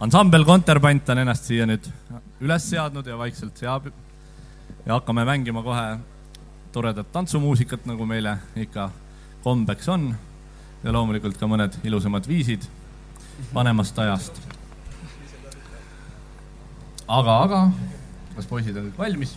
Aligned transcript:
ansambel 0.00 0.44
Konterpant 0.44 1.08
on 1.08 1.20
ennast 1.22 1.46
siia 1.48 1.66
nüüd 1.68 1.86
üles 2.42 2.66
seadnud 2.70 3.06
ja 3.06 3.18
vaikselt 3.18 3.58
seab 3.60 3.86
ja 3.86 4.96
hakkame 4.96 5.24
mängima 5.24 5.62
kohe 5.62 5.98
toredat 6.74 7.12
tantsumuusikat, 7.12 7.86
nagu 7.86 8.06
meile 8.06 8.36
ikka 8.58 8.88
kombeks 9.44 9.88
on 9.88 10.08
ja 10.82 10.92
loomulikult 10.92 11.38
ka 11.38 11.46
mõned 11.46 11.78
ilusamad 11.86 12.26
viisid 12.28 12.66
vanemast 13.54 13.98
ajast. 13.98 14.42
aga, 17.06 17.38
aga 17.38 17.62
kas 18.34 18.46
poisid 18.50 18.76
on 18.76 18.90
kõik 18.90 18.98
valmis? 18.98 19.36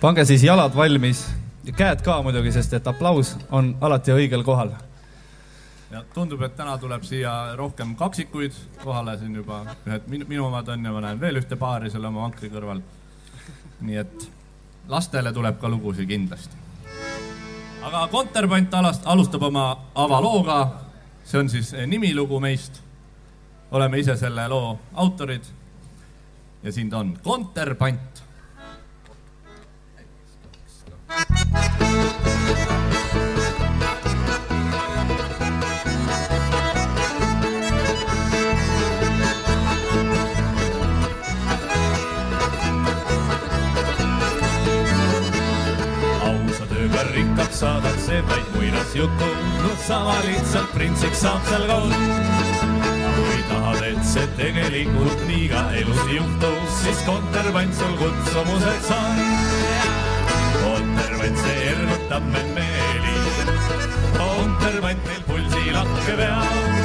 pange 0.00 0.24
siis 0.26 0.42
jalad 0.42 0.74
valmis 0.74 1.28
ja 1.64 1.72
käed 1.72 2.02
ka 2.02 2.18
muidugi, 2.26 2.50
sest 2.52 2.72
et 2.74 2.86
aplaus 2.90 3.36
on 3.50 3.76
alati 3.80 4.10
õigel 4.10 4.42
kohal 4.42 4.74
ja 5.92 6.04
tundub, 6.14 6.42
et 6.42 6.56
täna 6.56 6.76
tuleb 6.80 7.04
siia 7.04 7.32
rohkem 7.56 7.94
kaksikuid 7.96 8.56
kohale, 8.84 9.16
siin 9.20 9.34
juba 9.36 9.62
ühed 9.86 10.08
minu, 10.08 10.28
minu 10.28 10.46
omad 10.46 10.68
on 10.72 10.84
ja 10.84 10.92
ma 10.92 11.02
näen 11.04 11.20
veel 11.20 11.40
ühte 11.42 11.58
paari 11.60 11.90
seal 11.92 12.08
oma 12.08 12.24
vankri 12.24 12.48
kõrval. 12.52 12.80
nii 13.82 13.98
et 13.98 14.28
lastele 14.88 15.32
tuleb 15.32 15.58
ka 15.60 15.68
lugusid 15.68 16.08
kindlasti. 16.08 16.56
aga 17.82 18.06
Konterpant 18.08 18.74
alast, 18.74 19.06
alustab 19.06 19.42
oma 19.42 19.66
avalooga. 19.94 20.58
see 21.24 21.40
on 21.40 21.48
siis 21.48 21.74
nimilugu 21.86 22.40
meist. 22.40 22.82
oleme 23.70 23.98
ise 23.98 24.16
selle 24.16 24.48
loo 24.48 24.78
autorid. 24.94 25.44
ja 26.62 26.72
siin 26.72 26.90
ta 26.90 26.98
on, 26.98 27.18
Konterpant. 27.22 28.22
rikkaks 31.08 31.81
saadakse 47.62 48.22
vaid 48.28 48.46
muinasjutu, 48.54 49.26
no 49.62 49.70
sama 49.86 50.14
lihtsalt 50.26 50.70
printsiks 50.74 51.20
saab 51.22 51.44
seal 51.46 51.66
ka 51.70 51.76
kui 53.18 53.42
tahad, 53.50 53.82
et 53.90 54.00
see 54.12 54.24
tegelikult 54.38 55.22
nii 55.28 55.44
ka 55.52 55.60
elus 55.80 56.00
juhtus, 56.10 56.72
siis 56.80 57.02
kontervant 57.06 57.76
sul 57.78 57.94
kutsumuseks 58.00 58.90
on. 58.96 59.22
kontervant, 60.64 61.38
see 61.44 61.60
ergutab 61.74 62.26
meil 62.32 62.48
meeli, 62.56 63.18
kontervant 64.16 65.06
meil 65.10 65.22
pulsi 65.28 65.76
lakke 65.76 66.16
veab. 66.22 66.80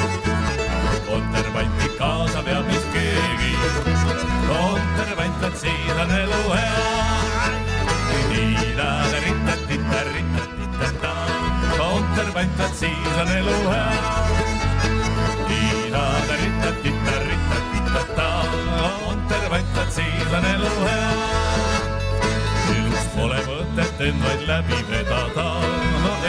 kontervanti 1.08 1.90
kaasa 1.98 2.46
veab 2.52 2.70
vist 2.70 2.94
keegi, 2.94 3.56
kontervant, 4.52 5.42
vot 5.42 5.58
siis 5.64 6.04
on 6.06 6.16
elu 6.22 6.44
hea 6.54 6.87
kontervantad, 12.38 12.76
siis 12.76 13.18
on 13.22 13.28
elu 13.38 13.70
hea. 13.70 13.92
tiida-ritta-titta-ritta-titta-ta. 15.48 18.30
kontervantad, 19.06 19.90
siis 19.92 20.34
on 20.38 20.46
elu 20.46 20.70
hea. 20.86 21.14
elus 22.76 23.06
pole 23.16 23.40
mõtet 23.48 24.02
end 24.10 24.20
vaid 24.24 24.42
läbi 24.48 24.80
vedada, 24.92 25.48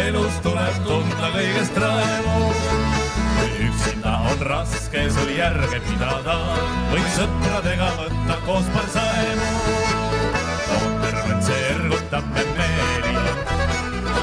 elus 0.06 0.36
tuleb 0.42 0.76
tunda 0.86 1.28
kõigest 1.36 1.76
rõõmu 1.76 2.38
üksinda 3.68 4.12
on 4.30 4.38
raske 4.48 5.00
sul 5.10 5.30
järge 5.36 5.78
pidada, 5.90 6.36
võid 6.92 7.08
sõpradega 7.18 7.88
võtta 8.00 8.34
koos 8.46 8.66
parsaemu 8.72 9.48
see 11.48 11.60
ergutab 11.70 12.24
me 12.34 12.42
meeli. 12.56 13.14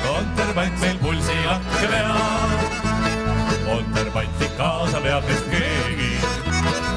konterpant 0.05 0.75
meil 0.81 0.94
pulsi 1.75 1.87
lakke 1.87 1.87
veab. 1.91 2.59
konterpanti 3.65 4.47
kaasa 4.57 5.03
veab 5.03 5.27
vist 5.27 5.45
keegi. 5.49 6.19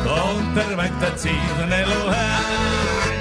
konterpant, 0.05 1.03
et 1.03 1.19
siis 1.19 1.63
on 1.63 1.73
elu 1.73 2.11
hea 2.11 3.18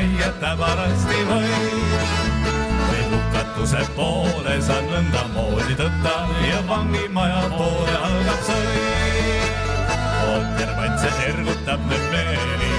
käia 0.00 0.32
täbarasti 0.40 1.18
võib. 1.28 2.04
veel 2.90 3.10
hukatuse 3.12 3.82
poole 3.96 4.54
sa 4.64 4.78
nõndamoodi 4.86 5.76
tõtta 5.76 6.14
ja 6.46 6.60
vangimaja 6.68 7.42
poole 7.52 7.96
algab 8.08 8.40
sõit. 8.46 9.58
Kontervant, 10.22 10.96
see 11.02 11.26
ergutab 11.28 11.84
nüüd 11.90 12.06
meeli. 12.14 12.72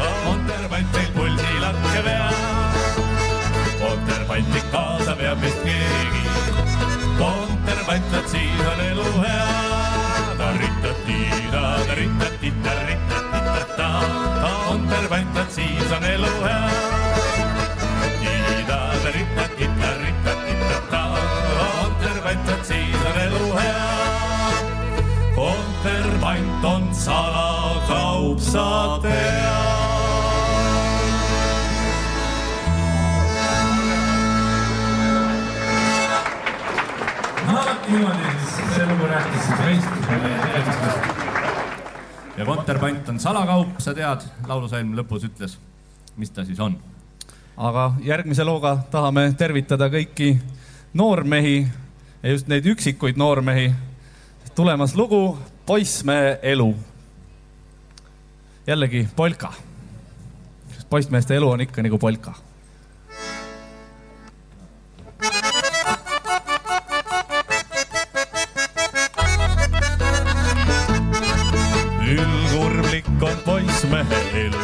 Kontervant 0.00 0.98
meil 0.98 1.12
pulsi 1.18 1.54
lakke 1.62 2.02
veab. 2.08 2.82
Kontervanti 3.84 4.64
kaasa 4.74 5.16
veab 5.20 5.46
vist 5.46 5.62
keegi. 5.62 6.24
Kontervant, 7.20 8.10
vot 8.16 8.34
siis 8.34 8.66
on 8.72 8.84
elu 8.90 9.10
hea. 9.22 9.48
Tarita-tiida, 10.42 11.64
tarita-tita, 11.86 12.78
rita-tita-ta. 12.90 13.92
Kontervant, 15.04 15.34
vot 15.36 15.50
siis 15.52 15.90
on 15.92 16.04
elu 16.04 16.28
hea. 16.42 16.68
Tiida, 18.20 18.78
tarita-tita, 19.02 19.90
rita-tita-ta. 20.00 21.02
Kontervant, 21.58 22.46
vot 22.48 22.64
siis 22.64 23.02
on 23.10 23.18
elu 23.20 23.50
hea. 23.58 23.82
Kontervant 25.34 26.64
on 26.64 26.88
salakaup, 26.94 28.40
sa 28.40 28.98
tead. 29.02 29.52
niimoodi 37.84 38.32
siis 38.56 38.74
see 38.74 38.86
lugu 38.88 39.06
rääkis 39.12 39.46
siis 39.46 39.58
meist 39.66 40.10
ja 40.10 40.18
meie 40.18 40.38
tegemistest. 40.46 41.23
Ja 42.36 42.44
konterpant 42.44 43.08
on 43.08 43.20
salakaup, 43.20 43.78
sa 43.78 43.94
tead, 43.94 44.24
laulusalm 44.48 44.94
lõpus 44.98 45.26
ütles, 45.28 45.56
mis 46.16 46.30
ta 46.34 46.44
siis 46.44 46.60
on. 46.60 46.76
aga 47.56 47.92
järgmise 48.02 48.44
looga 48.44 48.76
tahame 48.90 49.32
tervitada 49.38 49.88
kõiki 49.90 50.34
noormehi 50.94 51.66
ja 52.22 52.30
just 52.30 52.48
neid 52.48 52.66
üksikuid 52.66 53.16
noormehi. 53.16 53.72
tulemas 54.54 54.94
lugu 54.94 55.38
Poissmehe 55.66 56.38
elu. 56.42 56.74
jällegi 58.66 59.08
polka. 59.16 59.52
poissmeeste 60.90 61.36
elu 61.36 61.50
on 61.50 61.60
ikka 61.60 61.82
nagu 61.82 61.98
polka 61.98 62.34
elu. 74.46 74.62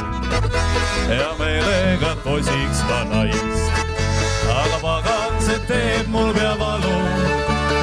hea 1.08 1.30
meelega 1.38 2.12
kosiks 2.24 2.82
ma 2.88 3.00
naist. 3.10 3.72
aga 4.60 4.78
pagan, 4.84 5.36
see 5.46 5.58
teeb 5.70 6.08
mul 6.14 6.32
pea 6.36 6.54
valu, 6.62 6.96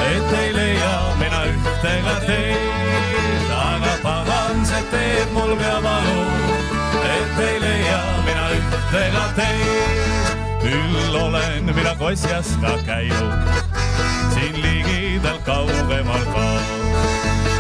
et 0.09 0.33
ei 0.41 0.49
leia 0.57 0.93
mina 1.21 1.41
ühte 1.51 1.93
ega 1.93 2.15
teist. 2.25 3.53
aga 3.59 3.93
pagan, 4.05 4.65
see 4.71 4.83
teeb 4.93 5.35
mul 5.37 5.55
pea 5.61 5.77
valu, 5.85 6.19
et 7.15 7.41
ei 7.49 7.59
leia 7.65 8.01
mina 8.27 8.49
ühte 8.59 9.03
ega 9.05 9.25
teist. 9.39 10.35
küll 10.65 11.21
olen 11.23 11.73
mina 11.73 11.95
Kosjas 12.03 12.53
ka 12.61 12.77
käinud, 12.87 13.63
siin 14.33 14.61
ligidal 14.65 15.39
kaugemal 15.45 16.27
ka 16.33 16.47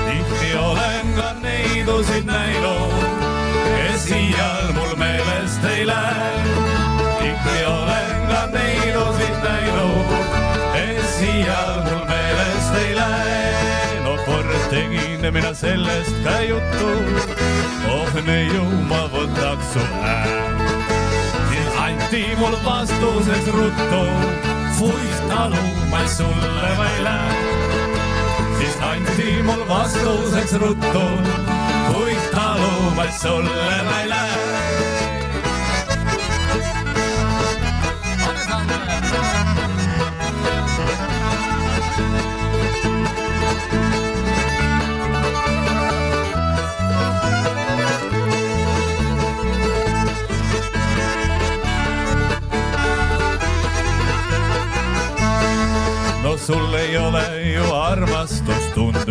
tihti 0.07 0.51
olen 0.57 1.13
ka 1.15 1.33
neidusid 1.41 2.25
näinud, 2.25 3.26
kes 3.75 4.05
iial 4.11 4.73
mul 4.73 4.95
meelest 4.95 5.63
ei 5.63 5.87
lähe. 5.87 6.31
ikka 7.29 7.55
olen 7.71 8.27
ka 8.29 8.41
neid 8.53 8.95
osid 8.95 9.37
näinud, 9.43 10.11
kes 10.73 11.17
iial 11.29 11.73
mul 11.87 12.03
meelest 12.11 12.77
ei 12.81 12.95
lähe. 12.95 13.99
no 14.05 14.15
kord 14.25 14.53
tegin 14.69 15.27
mina 15.33 15.53
sellest 15.53 16.23
ka 16.23 16.39
juttu, 16.49 16.89
oh 17.91 18.13
neiu 18.29 18.65
ma 18.91 19.03
võtaks 19.13 19.73
su 19.73 19.85
häält. 20.01 20.87
siis 21.49 21.81
anti 21.87 22.23
mul 22.39 22.57
vastuseks 22.65 23.51
ruttu, 23.57 24.03
fuist 24.79 25.29
talu 25.29 25.67
ma 25.91 26.07
sulle 26.17 26.73
ma 26.79 26.89
ei 26.95 27.03
lähe. 27.09 27.45
siis 28.57 28.81
anti 28.93 29.31
mul 29.43 29.63
vastuseks 29.75 30.59
ruttu 30.63 31.56
fuis 31.97 32.25
talu, 32.31 32.71
ma 32.95 33.05
sulle 33.21 33.75
ma 33.89 34.01
ei 34.01 34.09
lähe. 34.09 34.37
no 56.23 56.37
sul 56.37 56.73
ei 56.73 56.97
ole 56.97 57.25
ju 57.53 57.65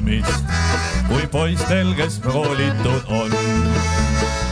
armastustundmist, 0.06 0.44
kui 1.08 1.26
poistel, 1.26 1.94
kes 1.97 2.20
koolitud 2.23 3.03
on. 3.08 3.32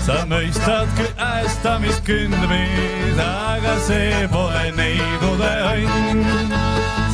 sa 0.05 0.25
mõistad 0.29 0.89
küll 0.99 1.13
äestamist 1.17 2.03
kündmist, 2.05 3.21
aga 3.25 3.79
see 3.81 4.27
pole 4.29 4.73
neidude 4.77 5.53
õnn. 5.71 6.53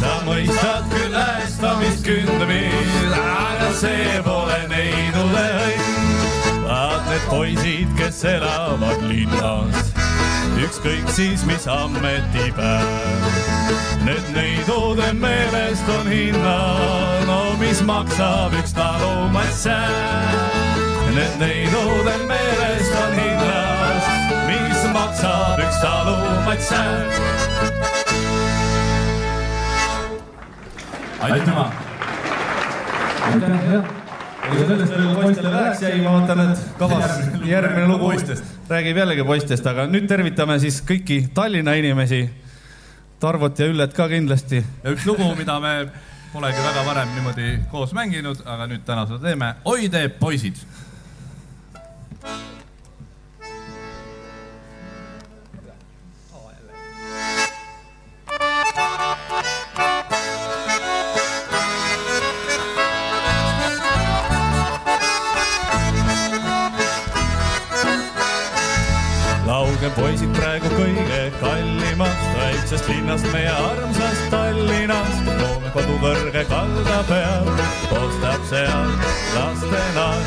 sa 0.00 0.16
mõistad 0.26 0.88
küll 0.90 1.14
äestamist 1.14 2.04
kündmist, 2.04 3.14
aga 3.14 3.72
see 3.74 4.20
pole 4.24 4.58
neidude 4.68 5.46
õnn. 5.68 6.64
vaat 6.64 7.06
need 7.08 7.30
poisid, 7.30 7.96
kes 7.98 8.24
elavad 8.24 9.06
linnas 9.06 9.89
ükskõik 10.64 11.08
siis 11.14 11.44
mis 11.48 11.66
ametipäev. 11.70 12.86
Need 14.04 14.30
neidude 14.34 15.12
meelest 15.20 15.88
on 15.98 16.08
hinnad, 16.08 17.26
no 17.28 17.40
mis 17.60 17.82
maksab 17.86 18.54
üks 18.60 18.74
talumass 18.76 19.64
sääl. 19.66 20.38
Need 21.14 21.36
neidude 21.42 22.16
meelest 22.30 22.96
on 23.04 23.16
hinnad, 23.18 24.02
mis 24.48 24.84
maksab 24.94 25.60
üks 25.66 25.80
talumass 25.84 26.68
sääl. 26.72 27.08
aitüma. 31.20 31.72
aitäh, 33.26 33.72
jah. 33.72 34.09
Ega 34.48 34.66
sellest 34.66 34.92
veel 34.94 35.14
poistele 35.14 35.52
väheks 35.54 35.82
jäi, 35.84 35.96
ma 36.04 36.12
vaatan, 36.16 36.42
et 36.44 36.62
kavas 36.78 37.16
järgmine 37.46 37.88
lugu 37.88 38.10
poistest. 38.10 38.44
räägib 38.70 39.00
jällegi 39.02 39.24
poistest, 39.26 39.66
aga 39.66 39.86
nüüd 39.90 40.06
tervitame 40.08 40.58
siis 40.62 40.80
kõiki 40.86 41.22
Tallinna 41.34 41.74
inimesi. 41.80 42.22
Tarvot 43.20 43.58
ja 43.58 43.66
Üllet 43.68 43.92
ka 43.94 44.08
kindlasti. 44.08 44.64
ja 44.84 44.94
üks 44.94 45.06
lugu, 45.06 45.26
mida 45.36 45.58
me 45.60 45.74
polegi 46.32 46.62
väga 46.64 46.86
varem 46.86 47.14
niimoodi 47.14 47.58
koos 47.70 47.92
mänginud, 47.92 48.42
aga 48.46 48.66
nüüd 48.70 48.86
täna 48.86 49.06
seda 49.06 49.18
teeme. 49.24 49.54
oi 49.64 49.88
te 49.88 50.08
poisid. 50.08 50.56
linnast, 73.10 73.32
meie 73.32 73.50
armsast 73.50 74.30
Tallinnast. 74.30 75.26
loome 75.40 75.70
kodu 75.74 75.96
kõrge 75.98 76.44
kalda 76.46 76.98
peal, 77.08 77.48
ostab 77.98 78.42
seal 78.46 78.90
lastenaer. 79.34 80.22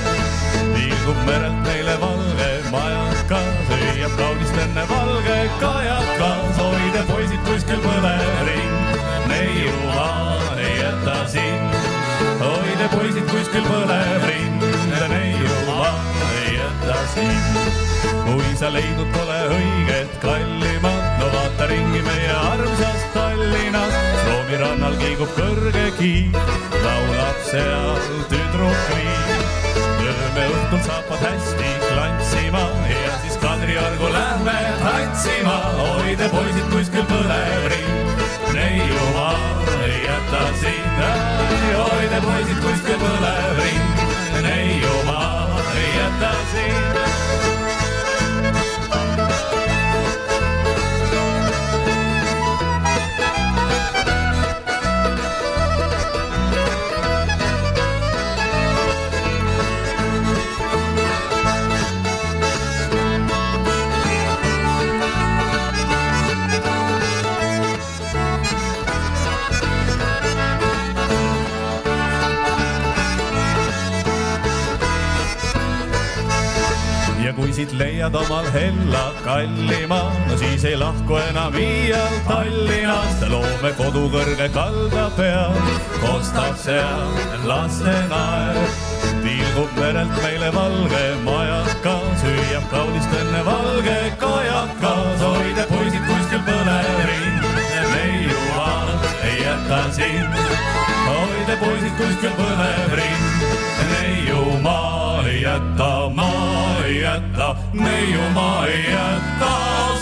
liigub 0.74 1.20
merelt 1.28 1.62
meile 1.68 1.96
valge 2.02 2.50
majakas, 2.72 3.70
hüüab 3.70 4.18
kaunist 4.18 4.58
enne 4.66 4.84
valge 4.90 5.40
kajakas. 5.60 6.58
hoide 6.60 7.04
poisid 7.12 7.40
kuskil 7.48 7.80
põlev 7.88 8.44
ring, 8.50 8.76
neiumaa 9.32 10.58
ei 10.58 10.76
jäta 10.82 11.18
sind. 11.28 11.80
hoide 12.44 12.90
poisid 12.98 13.28
kuskil 13.32 13.64
põlev 13.72 14.28
ring, 14.28 14.60
neiumaa 15.16 15.96
ei 16.36 16.60
jäta 16.60 17.00
sind 17.16 17.92
kui 18.24 18.56
sa 18.58 18.70
leidnud 18.72 19.10
pole 19.14 19.40
õiget 19.56 20.20
kallimat, 20.22 20.64
no 20.64 20.73
vaata 21.64 21.68
ringi 21.72 22.02
meie 22.02 22.32
armsast 22.32 23.14
Tallinnast. 23.14 23.96
Roomi 24.28 24.58
rannal 24.60 24.96
kiigub 25.00 25.30
kõrge 25.38 25.86
kiik, 25.98 26.36
laulab 26.84 27.40
seal 27.48 28.00
tüdruk 28.32 28.82
viik. 28.90 29.30
lööme 30.04 30.48
õhtul 30.52 30.82
saapad 30.84 31.24
hästi 31.24 31.70
klantsima 31.88 32.64
ja 32.90 33.14
siis 33.22 33.38
Kadriorgu 33.38 34.12
lähme 34.12 34.58
tantsima. 34.84 35.56
oi 35.88 36.16
te 36.16 36.30
poisid 36.30 36.68
kuskil 36.74 37.08
põlev 37.08 37.68
ring, 37.72 38.28
neiumaa 38.54 39.38
ei 39.88 40.04
jäta 40.04 40.44
sind. 40.60 41.02
oi 41.88 42.06
te 42.12 42.22
poisid 42.28 42.60
kuskil 42.68 43.00
põlev 43.06 43.64
ring, 43.64 44.06
neiumaa 44.42 45.64
ei 45.78 45.90
jäta 45.98 46.36
sind. 46.52 47.13
Siit 77.54 77.74
leiad 77.78 78.16
omal 78.16 78.46
hella 78.54 79.04
kallima, 79.24 80.00
no 80.28 80.38
siis 80.38 80.64
ei 80.66 80.78
lahku 80.78 81.18
enam 81.22 81.54
iial 81.60 82.16
Tallinnast. 82.26 83.26
loome 83.30 83.72
kodu 83.78 84.08
kõrge 84.14 84.48
kalda 84.56 85.04
peal, 85.18 85.54
kostab 86.02 86.58
seal 86.58 87.14
lastenaer. 87.46 88.58
tilgub 89.22 89.78
merelt 89.78 90.18
meile 90.24 90.50
valge 90.56 91.04
majakas, 91.28 92.26
hüüab 92.26 92.66
kaunist 92.74 93.14
enne 93.22 93.46
valge 93.46 93.98
kajakas. 94.26 95.22
hoide 95.22 95.70
poisid 95.70 96.06
kuskil 96.10 96.44
põlev 96.50 97.02
ring, 97.12 97.42
neiumaal 97.94 98.94
ei 99.30 99.38
jäta 99.46 99.84
sind. 100.00 100.42
hoide 101.06 101.58
poisid 101.66 101.98
kuskil 102.02 102.38
põlev 102.42 102.96
ring, 103.02 103.28
neiumaa 103.94 105.22
ei 105.28 105.42
jäta, 105.42 105.92
maa 106.16 106.33
ei 106.86 107.02
jäta, 107.02 107.56
neiumaa 107.74 108.66
ei 108.68 108.84
jäta 108.92 109.52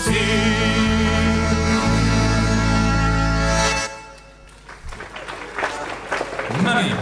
sind. 0.04 0.62
Nonii. 6.62 6.94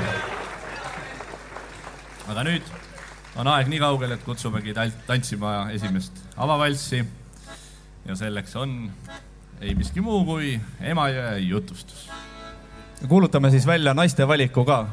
aga 2.30 2.44
nüüd 2.46 2.68
on 3.40 3.49
aeg 3.50 3.68
nii 3.70 3.80
kaugel, 3.82 4.14
et 4.14 4.22
kutsumegi 4.25 4.72
tant- 4.76 5.00
tantsima 5.08 5.70
esimest 5.75 6.12
avavalssi. 6.37 7.02
ja 8.06 8.16
selleks 8.16 8.56
on 8.56 8.90
ei 9.60 9.75
miski 9.75 10.00
muu 10.00 10.25
kui 10.25 10.60
Emajõe 10.80 11.38
jutustus. 11.49 12.08
kuulutame 13.08 13.50
siis 13.50 13.66
välja 13.66 13.94
naiste 13.94 14.28
valiku 14.28 14.64
ka. 14.64 14.87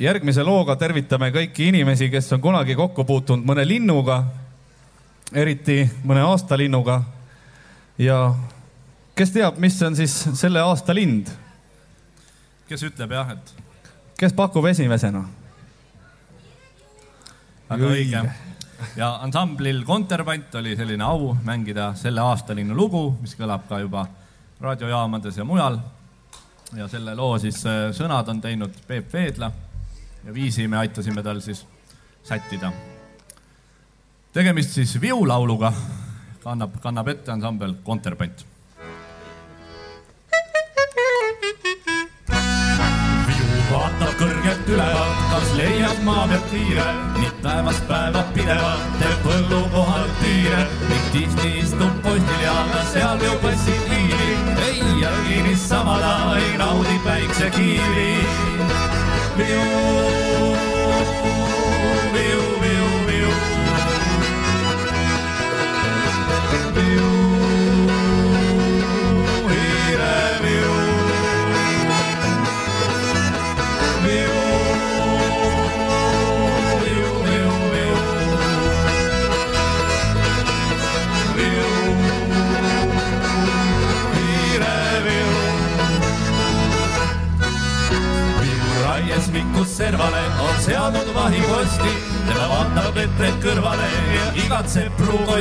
Järgmise 0.00 0.44
looga 0.44 0.76
tervitame 0.80 1.28
kõiki 1.34 1.68
inimesi, 1.68 2.08
kes 2.10 2.32
on 2.32 2.40
kunagi 2.40 2.74
kokku 2.76 3.04
puutunud 3.04 3.44
mõne 3.46 3.66
linnuga, 3.68 4.22
eriti 5.32 5.82
mõne 6.04 6.24
aastalinnuga. 6.24 7.02
ja 7.98 8.34
kes 9.14 9.30
teab, 9.30 9.58
mis 9.60 9.76
on 9.82 9.96
siis 9.96 10.14
selle 10.34 10.60
aasta 10.64 10.94
lind, 10.96 11.28
kes 12.68 12.86
ütleb 12.88 13.12
jah, 13.12 13.34
et 13.36 13.54
kes 14.18 14.32
pakub 14.32 14.64
esimesena? 14.72 15.24
väga 17.68 17.92
õige. 17.92 18.26
ja 18.96 19.14
ansamblil 19.20 19.84
Konterpant 19.84 20.54
oli 20.54 20.76
selline 20.76 21.04
au 21.04 21.34
mängida 21.44 21.92
selle 21.94 22.24
aastalinnu 22.24 22.74
lugu, 22.74 23.18
mis 23.20 23.36
kõlab 23.36 23.68
ka 23.68 23.84
juba 23.84 24.08
raadiojaamades 24.60 25.36
ja 25.36 25.44
mujal. 25.44 25.78
ja 26.72 26.88
selle 26.88 27.14
loo 27.14 27.38
siis 27.38 27.66
äh, 27.66 27.90
sõnad 27.92 28.28
on 28.28 28.40
teinud 28.40 28.86
Peep 28.86 29.12
Veedla 29.12 29.52
ja 30.24 30.34
viisi 30.34 30.68
me 30.68 30.78
aitasime 30.78 31.22
tal 31.22 31.40
siis 31.40 31.66
sättida. 32.22 32.72
tegemist 34.32 34.70
siis 34.70 35.00
viulauluga, 35.00 35.72
kannab, 36.44 36.80
kannab 36.80 37.08
ette 37.08 37.32
ansambel 37.32 37.74
Konterpant. 37.82 38.46
vaatab 43.70 44.14
kõrgelt 44.18 44.70
ülevalt, 44.74 45.18
kas 45.30 45.52
leiab 45.54 46.00
maa 46.04 46.26
pealt 46.28 46.48
tiire, 46.50 46.86
ning 47.18 47.36
päevast 47.44 47.84
päeva 47.88 48.24
pidevalt 48.34 48.96
teeb 48.98 49.22
põllu 49.24 49.60
kohal 49.74 50.08
tiire 50.22 50.64
ning 50.88 51.06
tihti 51.14 51.52
istub 51.62 52.00
postil 52.04 52.42
ja 52.44 52.56
ka 52.72 52.82
seal 52.92 53.24
ju 53.24 53.36
passid 53.44 53.86
hiili. 53.92 54.32
ei 54.66 54.82
jälgi 55.02 55.42
niisama 55.48 55.98
ta 56.02 56.36
ei 56.36 56.56
naudi 56.58 56.98
päiksekiiri. 57.04 59.09
viu, 59.36 59.62
viu, 62.14 62.59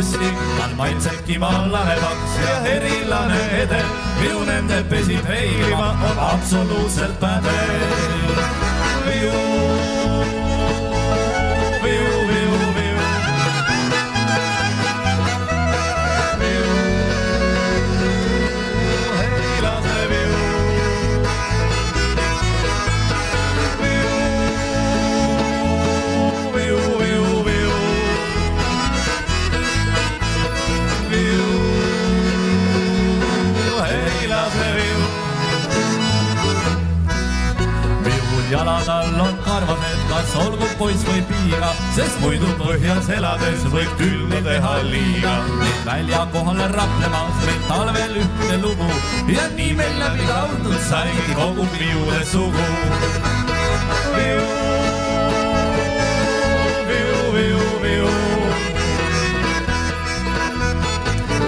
tal 0.01 0.75
maitseb 0.75 1.25
kimal 1.27 1.71
lahedaks 1.71 2.37
ja 2.45 2.55
erilane 2.75 3.41
edel, 3.63 3.91
viu 4.21 4.45
nende 4.47 4.83
pesib 4.89 5.27
heilima, 5.27 5.91
on 6.11 6.19
absoluutselt 6.31 7.19
pädev. 7.19 8.39
Poiss 40.79 41.03
või 41.03 41.19
piiga, 41.27 41.69
sest 41.95 42.21
muidu 42.23 42.47
põhjas 42.59 43.09
elades 43.11 43.65
võib 43.73 43.91
külma 43.99 44.39
teha 44.45 44.73
liiga. 44.87 45.33
välja 45.85 46.21
kohale 46.31 46.67
raplemas 46.71 47.41
meil 47.43 47.59
talvel 47.67 48.15
ühte 48.21 48.59
lugu 48.63 48.87
ja 49.33 49.49
nii 49.57 49.73
meil 49.75 49.99
läbi 49.99 50.29
lauldud 50.29 50.79
saigi 50.87 51.35
kogu 51.35 51.67
viude 51.75 52.21
sugu. 52.31 52.67
viu, 54.15 54.45
viu, 56.87 57.19
viu, 57.35 57.61
viu. 57.83 58.13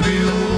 viu, 0.08 0.51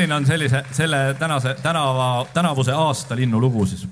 selline 0.00 0.14
on 0.14 0.26
sellise, 0.26 0.64
selle 0.72 1.14
tänase, 1.18 1.56
tänava, 1.62 2.26
tänavuse 2.32 2.72
aasta 2.72 3.16
linnu 3.16 3.40
lugu 3.40 3.66
siis. 3.66 3.88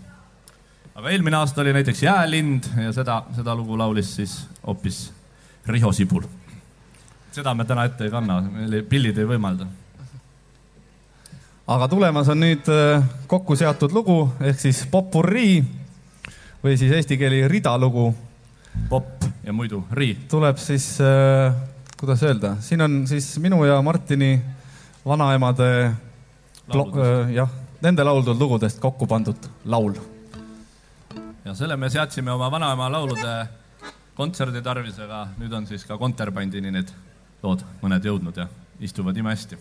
aga 0.94 1.10
eelmine 1.10 1.36
aasta 1.36 1.60
oli 1.60 1.72
näiteks 1.72 2.02
Jäälind 2.02 2.64
ja 2.84 2.92
seda, 2.92 3.22
seda 3.36 3.54
lugu 3.54 3.76
laulis 3.78 4.14
siis 4.16 4.48
hoopis 4.66 5.12
Riho 5.66 5.92
Sibul. 5.92 6.22
seda 7.32 7.54
me 7.54 7.64
täna 7.64 7.84
ette 7.84 8.04
ei 8.04 8.10
kanna, 8.10 8.40
meil 8.40 8.82
pillid 8.88 9.18
ei 9.18 9.28
võimalda. 9.28 9.66
aga 11.66 11.88
tulemas 11.88 12.28
on 12.32 12.40
nüüd 12.40 12.72
äh, 12.72 13.04
kokku 13.26 13.56
seatud 13.56 13.92
lugu 13.92 14.32
ehk 14.40 14.60
siis 14.60 14.86
popurrii 14.90 15.60
või 16.64 16.76
siis 16.80 16.92
eesti 16.92 17.20
keeli 17.20 17.48
ridalugu 17.48 18.14
popp 18.88 19.28
ja 19.44 19.52
muidu 19.52 19.84
rii. 19.92 20.14
tuleb 20.28 20.56
siis, 20.56 20.94
kuidas 22.00 22.22
öelda, 22.22 22.56
siin 22.60 22.80
on 22.80 23.02
siis 23.06 23.36
minu 23.44 23.64
ja 23.64 23.82
Martini 23.82 24.38
vanaemade 25.06 25.68
äh, 25.84 27.32
jah, 27.34 27.50
nende 27.82 28.04
lauldud 28.04 28.38
lugudest 28.38 28.80
kokku 28.80 29.06
pandud 29.06 29.48
laul. 29.64 29.94
ja 31.44 31.54
selle 31.54 31.76
me 31.76 31.90
seadsime 31.90 32.32
oma 32.32 32.50
vanaema 32.50 32.90
laulude 32.92 33.34
kontserdi 34.18 34.62
tarvisega, 34.62 35.28
nüüd 35.38 35.52
on 35.54 35.66
siis 35.66 35.84
ka 35.86 35.98
kontrabandini 35.98 36.72
need 36.74 36.90
lood 37.42 37.62
mõned 37.82 38.04
jõudnud 38.04 38.36
ja 38.36 38.48
istuvad 38.80 39.16
imehästi. 39.16 39.58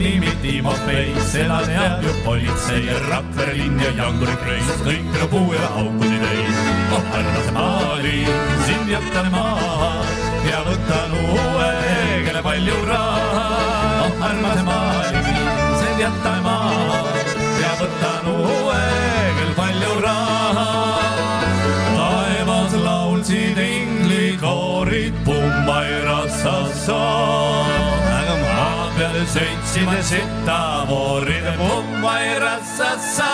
Nimi 0.00 0.32
Timofei, 0.42 1.12
seda 1.28 1.60
teab 1.68 2.04
ju 2.04 2.12
politsei, 2.24 2.88
Rakvere 3.08 3.54
linn 3.58 3.80
ja 3.84 3.90
Janguri 3.98 4.36
kreis, 4.40 4.70
kõik 4.84 5.04
minu 5.12 5.26
puu 5.32 5.52
ja 5.52 5.68
aukuni 5.80 6.20
täis. 6.22 6.60
oh 6.96 7.16
armas 7.18 7.50
maali, 7.56 8.20
sind 8.66 8.88
jätan 8.92 9.28
maha 9.34 9.90
ja 10.48 10.62
võtan 10.68 11.16
uue, 11.20 11.68
kelle 12.24 12.42
palju 12.46 12.78
raha. 12.88 13.44
oh 14.06 14.24
armas 14.30 14.64
maali, 14.68 15.36
sind 15.82 16.00
jätan 16.04 16.40
maha 16.48 17.02
ja 17.60 17.74
võtan 17.82 18.32
uue, 18.32 18.80
kel 19.36 19.52
palju 19.60 20.00
raha. 20.06 20.68
taevas 21.92 22.78
laulsid 22.88 23.60
inglikoorid 23.68 25.24
Pumbairassa 25.28 26.56
aga 26.88 27.79
maa 29.20 29.26
peal 29.26 29.26
sõitsime 29.28 30.02
sitavooride 30.02 31.52
Pumbairassassa. 31.58 33.28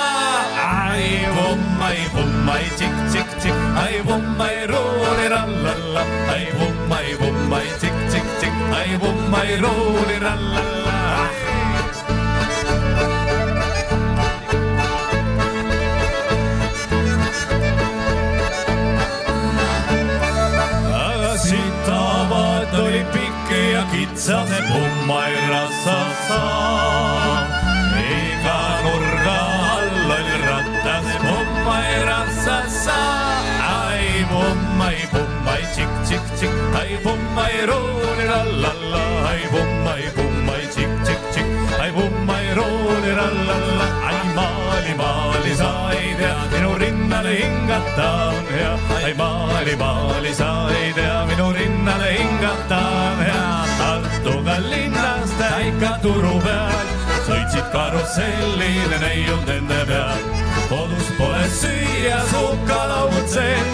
ai 0.58 1.26
pummai, 1.36 1.98
pummai, 2.12 2.64
tsikk, 2.74 2.96
tsikk, 3.08 3.30
tsikk, 3.38 3.54
ai 3.76 4.02
pummai, 4.02 4.66
ruulirallalla, 4.66 6.02
ai 6.28 6.46
pummai, 6.58 7.16
pummai, 7.18 7.66
tsikk, 7.78 7.94
tsikk, 8.08 8.26
tsikk, 8.38 8.56
ai 8.74 8.98
pummai, 8.98 9.58
ruulirallalla. 9.60 10.94
aga 21.06 21.38
sitavad 21.38 22.74
oli 22.74 23.04
pikk 23.12 23.50
ja 23.72 23.82
kitsas 23.92 24.50
Pummairassassa. 24.68 25.45
Ai 36.96 37.02
pummai, 37.02 37.66
ruulirallalla, 37.66 39.02
ai 39.28 39.42
pummai, 39.52 40.02
pummai, 40.14 40.66
tsikk, 40.68 41.02
tsikk, 41.02 41.22
tsikk, 41.30 41.80
ai 41.80 41.92
pummai, 41.92 42.46
ruulirallalla, 42.54 43.86
ai 44.08 44.20
maali, 44.34 44.94
maali 44.96 45.54
sa 45.54 45.90
ei 45.92 46.14
tea, 46.16 46.38
minu 46.52 46.72
rinnale 46.74 47.34
hingata 47.42 48.08
on 48.28 48.46
hea, 48.54 48.72
ai 49.04 49.14
maali, 49.14 49.76
maali 49.76 50.32
sa 50.34 50.50
ei 50.78 50.92
tea, 50.92 51.24
minu 51.28 51.52
rinnale 51.52 52.10
hingata 52.18 52.80
on 53.10 53.18
hea. 53.28 53.44
Tartuga 53.76 54.56
linnast 54.70 55.40
äika 55.50 55.92
turu 56.02 56.40
peal, 56.40 56.88
sõitsid 57.28 57.68
karussellile 57.76 59.04
neiud 59.04 59.44
nende 59.52 59.84
peal. 59.92 60.35
Kodus 60.68 61.08
pole 61.18 61.44
süüa, 61.60 62.20
suhka 62.30 62.80
lautsed, 62.90 63.66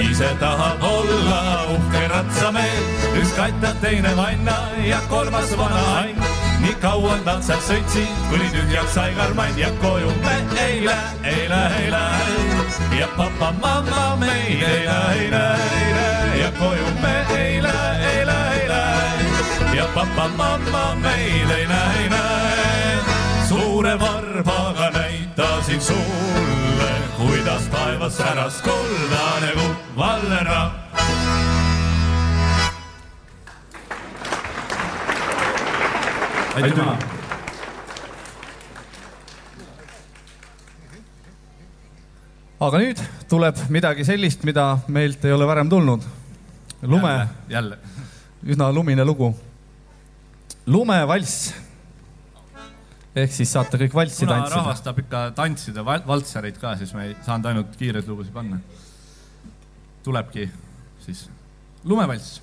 ise 0.00 0.30
tahab 0.40 0.82
olla 0.82 1.40
uhke 1.74 2.04
ratsameel, 2.12 2.84
üks 3.20 3.32
katta, 3.36 3.74
teine 3.82 4.12
vanna 4.16 4.56
ja 4.86 5.00
kolmas 5.08 5.52
vana 5.58 5.84
Ain. 6.00 6.16
nii 6.62 6.74
kaua 6.82 7.18
nad 7.26 7.42
seal 7.46 7.60
sõitsid, 7.68 8.10
kuni 8.30 8.48
tühjaks 8.54 8.94
sai 8.96 9.12
karmain 9.18 9.58
ja 9.58 9.70
koju 9.82 10.12
me 10.24 10.36
ei 10.64 10.80
lähe, 10.86 11.12
ei 11.24 11.48
lähe, 11.48 11.82
ei 11.84 11.90
lähe 11.94 12.98
ja 12.98 13.08
papa-mamma 13.16 14.04
meid 14.20 14.62
ei 14.62 14.86
lähe, 14.86 15.20
ei 15.22 15.30
lähe, 15.30 15.68
ei 15.80 15.92
lähe 15.98 16.40
ja 16.42 16.52
koju 16.58 16.94
me 17.02 17.16
ei 17.38 17.62
lähe, 17.62 18.12
ei 18.12 18.26
lähe, 18.26 18.60
ei 18.60 18.68
lähe 18.68 19.76
ja 19.76 19.90
papa-mamma 19.94 20.86
meid 21.02 21.58
ei 21.58 21.66
näe, 21.66 21.98
ei 22.02 22.08
näe. 22.16 22.96
suure 23.48 23.98
varbaga 24.00 24.17
säras 28.10 28.62
kuldane 28.62 29.52
kupp 29.52 29.96
Valera. 29.96 30.70
aitüma. 36.54 36.96
aga 42.60 42.78
nüüd 42.82 43.02
tuleb 43.30 43.60
midagi 43.70 44.04
sellist, 44.04 44.42
mida 44.44 44.78
meilt 44.88 45.24
ei 45.24 45.32
ole 45.32 45.46
varem 45.46 45.68
tulnud. 45.70 46.02
lume, 46.82 47.28
jälle, 47.48 47.78
üsna 48.42 48.72
lumine 48.72 49.04
lugu. 49.04 49.34
lumevalss. 50.66 51.54
Ehk 53.16 53.32
siis 53.32 53.52
saate 53.52 53.78
kõik 53.80 53.94
valssi 53.94 54.24
kuna 54.26 54.36
tantsida. 54.40 54.56
rahvas 54.60 54.80
tahab 54.84 54.98
ikka 55.04 55.22
tantsida 55.36 55.84
val- 55.84 56.04
valtsereid 56.06 56.58
ka, 56.60 56.76
siis 56.76 56.92
me 56.94 57.06
ei 57.08 57.16
saanud 57.26 57.46
ainult 57.46 57.76
kiireid 57.76 58.06
lugusid 58.08 58.32
panna. 58.32 58.60
tulebki 60.04 60.48
siis 61.04 61.28
lumevalss 61.84 62.40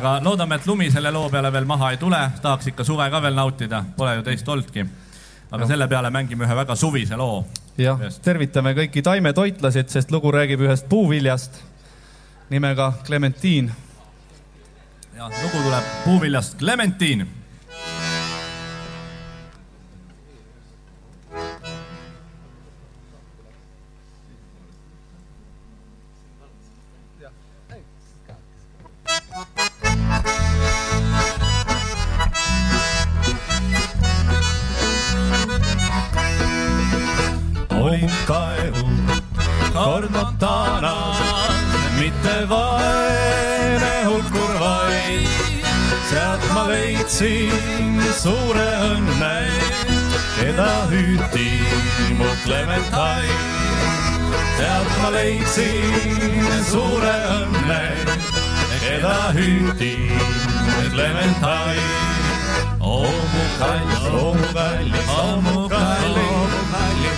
aga 0.00 0.20
loodame, 0.24 0.56
et 0.56 0.66
lumi 0.66 0.88
selle 0.90 1.12
loo 1.12 1.28
peale 1.30 1.50
veel 1.52 1.66
maha 1.68 1.92
ei 1.92 1.98
tule, 2.00 2.20
tahaks 2.42 2.70
ikka 2.72 2.84
suve 2.88 3.06
ka 3.12 3.20
veel 3.22 3.36
nautida, 3.36 3.82
pole 3.96 4.16
ju 4.16 4.22
teist 4.24 4.48
olnudki. 4.48 4.86
aga 5.50 5.66
selle 5.66 5.88
peale 5.88 6.10
mängime 6.14 6.46
ühe 6.46 6.56
väga 6.56 6.76
suvise 6.76 7.16
loo. 7.20 7.44
jah, 7.78 8.00
tervitame 8.22 8.72
kõiki 8.78 9.02
taimetoitlasid, 9.04 9.88
sest 9.92 10.10
lugu 10.10 10.32
räägib 10.32 10.64
ühest 10.64 10.88
puuviljast 10.88 11.60
nimega 12.50 12.92
Clementiin. 13.04 13.70
ja 15.16 15.28
lugu 15.28 15.62
tuleb 15.66 15.92
puuviljast 16.04 16.58
Clementiin 16.58 17.28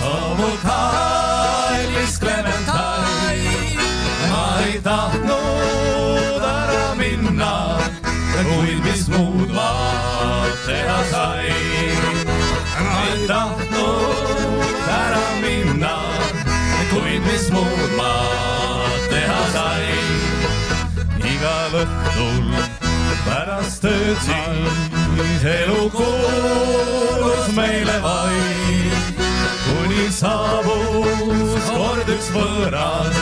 oo 0.03 0.35
mu 0.37 0.49
kallis 0.61 2.13
Clementine. 2.19 3.79
ma 4.31 4.45
ei 4.65 4.79
tahtnud 4.81 6.43
ära 6.43 6.95
minna, 6.95 7.53
kuid 8.47 8.79
mis 8.85 9.07
muud 9.07 9.49
ma 9.57 9.71
teha 10.65 10.99
sain. 11.11 12.01
ma 12.79 13.01
ei 13.11 13.27
tahtnud 13.27 14.75
ära 14.87 15.25
minna, 15.43 15.95
kuid 16.91 17.21
mis 17.27 17.45
muud 17.51 17.91
ma 17.99 18.13
teha 19.11 19.41
sain. 19.55 20.07
igal 21.33 21.73
õhtul 21.83 22.47
pärast 23.25 23.81
tööd 23.83 25.02
siis 25.17 25.43
elu 25.45 25.89
kuulus 25.93 27.47
meile 27.55 27.97
vaid, 28.03 29.21
kuni 29.65 30.05
saabus 30.19 31.67
kord 31.69 32.09
üks 32.15 32.29
võõras, 32.35 33.17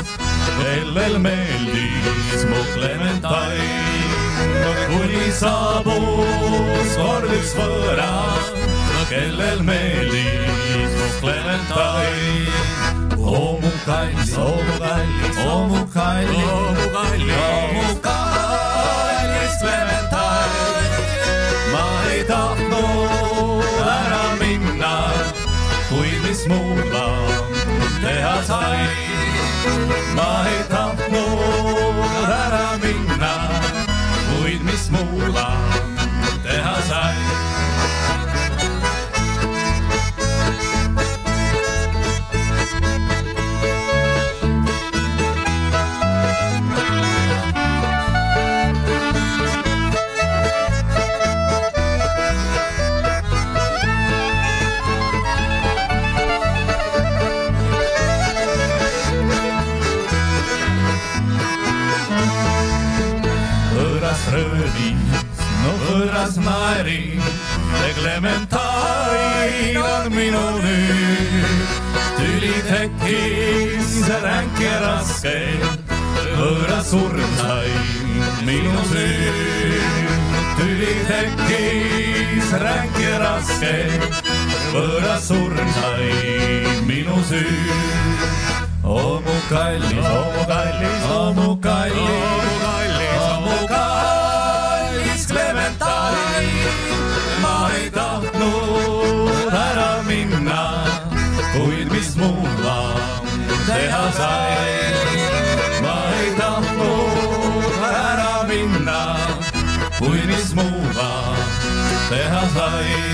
kellel 0.60 1.18
meeldis 1.26 2.46
mu 2.52 2.62
Clementine. 2.74 3.70
kuni 4.92 5.26
saabus 5.42 6.96
kord 6.98 7.32
üks 7.40 7.52
võõras, 7.60 8.52
kellel 9.12 9.60
meeldis 9.70 10.92
mu 11.00 11.08
Clementine. 11.20 12.48
oo 13.32 13.60
mu 13.62 13.72
kallis, 13.86 14.34
oo 14.38 14.56
mu 14.68 14.80
kallis, 14.86 15.38
oo 15.46 15.60
mu 15.72 15.82
kallis, 15.94 16.48
oo 16.54 16.66
mu 16.78 16.86
kallis, 16.96 17.36
oo 17.42 17.62
mu 17.76 17.94
kallis 18.08 19.54
Clementine. 19.62 20.21
Ma 22.22 22.28
ei 22.28 22.28
tahtnud 22.28 23.64
ära 23.82 24.36
minna, 24.40 24.96
kuid 25.90 26.22
mis 26.28 26.46
muud 26.48 26.86
ma 26.94 27.08
teha 28.02 28.44
sain. 28.44 28.90
ma 30.16 30.46
ei 30.46 30.64
tahtnud 30.70 31.91
no 66.22 66.28
võõras 66.28 66.38
naeris, 66.38 67.24
see 67.82 67.94
Clementine 67.98 69.80
on 69.82 70.12
minu 70.14 70.42
nüüd. 70.62 71.70
tüli 72.18 72.58
tekkis 72.68 74.10
ränk 74.22 74.60
ja 74.62 74.76
raske, 74.84 75.38
võõras 76.38 76.86
surm 76.92 77.32
sai 77.40 77.72
minu 78.46 78.84
süü. 78.92 79.34
tüli 80.60 80.94
tekkis 81.10 82.54
ränk 82.62 83.00
ja 83.02 83.18
raske, 83.24 83.76
võõras 84.76 85.26
surm 85.26 85.70
sai 85.74 86.06
minu 86.86 87.18
süü. 87.26 87.82
oo 88.84 89.22
mu 89.26 89.38
kallis, 89.50 90.06
oo 90.06 90.26
mu 90.38 90.46
kallis, 90.46 91.04
oo 91.10 91.34
mu 91.34 91.50
kallis, 91.62 92.51
ma 102.66 102.80
teha 103.68 104.06
sain. 104.20 104.96
ma 105.84 105.96
ei 106.20 106.30
tahtnud 106.40 107.82
ära 107.90 108.36
minna, 108.50 109.02
kuid 110.00 110.26
mis 110.30 110.54
muud 110.56 110.94
ma 111.00 111.12
teha 112.10 112.44
sain. 112.56 113.10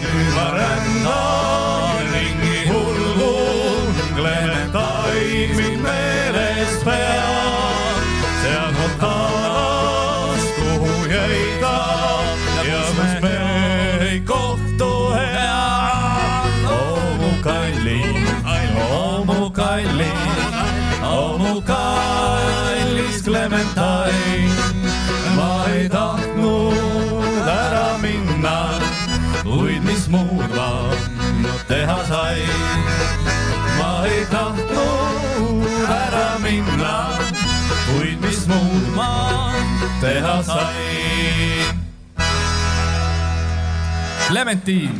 nüüd 0.00 0.30
ma 0.36 0.46
rändan 0.56 2.08
ringi 2.14 2.58
hulgun, 2.70 3.94
Clementine 4.16 5.54
mind 5.58 5.80
meeles 5.84 6.74
peab. 6.84 8.02
seal 8.42 8.68
Montanas, 8.78 9.49
kallis, 19.80 20.12
oo 21.02 21.38
mu 21.38 21.60
kallis 21.62 23.22
Clementine. 23.24 24.54
ma 25.36 25.64
ei 25.72 25.88
tahtnud 25.88 27.48
ära 27.48 27.98
minna, 28.02 28.58
kuid 29.42 29.82
mis 29.84 30.08
muud 30.08 30.50
ma 30.56 30.70
teha 31.68 31.98
sain. 32.10 32.60
ma 33.78 34.04
ei 34.04 34.24
tahtnud 34.30 35.88
ära 36.04 36.28
minna, 36.44 36.96
kuid 37.88 38.20
mis 38.20 38.46
muud 38.46 38.86
ma 38.96 39.12
teha 40.00 40.42
sain. 40.42 41.74
Clementiin. 44.28 44.94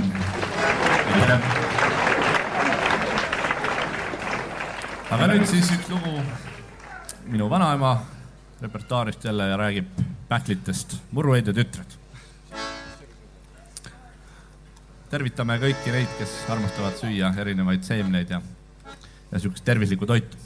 Aga 5.11 5.27
nüüd 5.27 5.43
siis 5.51 5.67
üks 5.75 5.89
lugu 5.91 6.13
minu 7.31 7.49
vanaema 7.51 7.97
repertuaarist 8.63 9.25
jälle 9.25 9.49
ja 9.49 9.57
räägib 9.59 9.89
pähklitest 10.29 10.95
Murruheide 11.11 11.53
tütred. 11.57 11.97
tervitame 15.11 15.57
kõiki 15.59 15.91
neid, 15.91 16.11
kes 16.21 16.37
armastavad 16.55 16.95
süüa 17.01 17.33
erinevaid 17.43 17.83
seemneid 17.83 18.31
ja, 18.31 18.39
ja 19.33 19.41
siukest 19.43 19.65
tervislikku 19.67 20.07
toitu. 20.07 20.39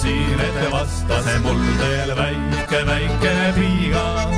vaatasin, 0.00 0.40
et 0.40 0.70
vastas 0.72 1.26
mul 1.42 1.60
veel 1.78 2.16
väike, 2.16 2.86
väikene 2.86 3.52
piiga. 3.54 4.30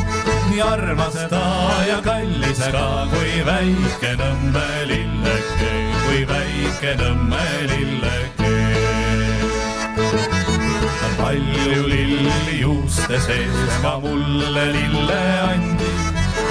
nii 0.50 0.62
armas 0.62 1.14
ta 1.30 1.42
ja 1.86 2.00
kallis 2.02 2.58
ka, 2.58 3.06
kui 3.10 3.44
väike 3.46 4.16
Nõmme 4.18 4.68
lilleke, 4.86 5.72
kui 6.06 6.26
väike 6.28 6.96
Nõmme 6.98 7.46
lilleke 7.70 8.52
palju 11.18 11.86
lilli 11.88 12.60
juuste 12.60 13.20
sees 13.20 13.78
ka 13.82 13.98
mulle 14.02 14.64
lille 14.72 15.20
andis 15.46 16.02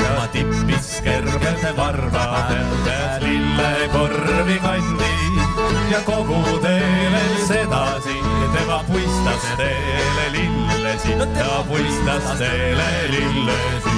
ja 0.02 0.28
tippis 0.32 1.02
kergelt 1.04 1.66
varba 1.78 2.26
pealt 2.50 2.78
käes 2.88 3.22
lillekorvi 3.26 4.58
kandis 4.64 5.92
ja 5.92 6.02
kogu 6.08 6.60
tee 6.64 7.01
veel 7.72 8.02
sedasi 8.02 8.20
tema 8.54 8.84
puistas 8.88 9.42
teele 9.58 10.32
lillesid, 10.32 11.20
ta 11.38 11.64
puistas 11.68 12.38
teele 12.38 13.08
lillesid. 13.10 13.92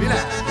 lilleorgu, 0.00 0.49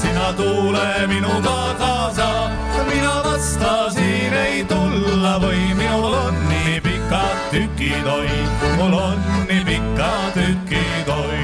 sina 0.00 0.32
tule 0.32 1.06
minuga 1.06 1.74
kaasa. 1.78 2.28
mina 2.88 3.14
vastasin 3.24 4.34
ei 4.34 4.64
tulla 4.64 5.38
või 5.42 5.74
minul 5.74 6.14
on 6.14 6.34
nii 6.48 6.80
pikad 6.80 7.38
tükid, 7.50 8.06
oi, 8.06 8.28
mul 8.76 8.92
on 8.92 9.18
nii 9.48 9.64
pikad 9.64 10.32
tükid, 10.34 11.08
oi. 11.08 11.40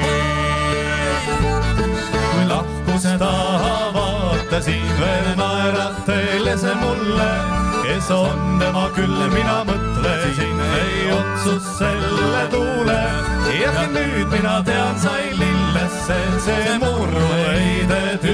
kui 2.31 2.45
lahkuse 2.49 3.19
taha 3.19 3.75
vaatasin 3.95 4.89
veel 5.01 5.29
naerateles 5.37 6.65
mulle, 6.83 7.31
kes 7.83 8.11
on 8.11 8.59
tema 8.61 8.89
küll, 8.97 9.29
mina 9.35 9.63
mõtlesin, 9.69 10.61
ei 10.81 11.13
otsus 11.13 11.71
selle 11.79 12.47
tuule. 12.51 13.03
ja 13.61 13.87
nüüd 13.95 14.29
mina 14.33 14.63
tean, 14.67 14.99
sai 15.01 15.31
lillesse 15.39 16.19
see 16.45 16.79
murruheide 16.83 18.19
tütreke, 18.23 18.34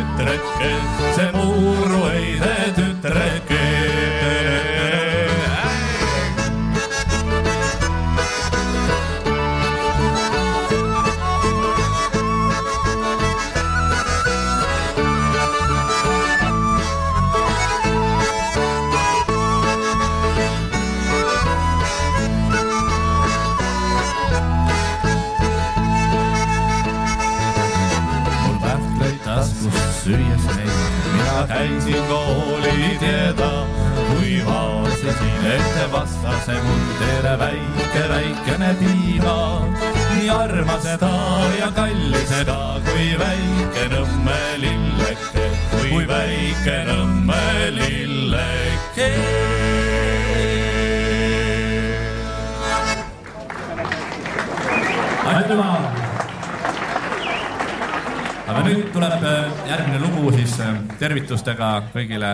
tervitustega 61.41 61.93
kõigile 61.95 62.31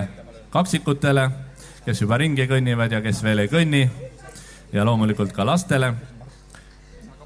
kaksikutele, 0.50 1.30
kes 1.84 2.00
juba 2.02 2.16
ringi 2.18 2.46
kõnnivad 2.50 2.90
ja 2.90 3.00
kes 3.00 3.22
veel 3.22 3.38
ei 3.38 3.48
kõnni. 3.48 3.90
ja 4.72 4.84
loomulikult 4.84 5.32
ka 5.32 5.46
lastele. 5.46 5.94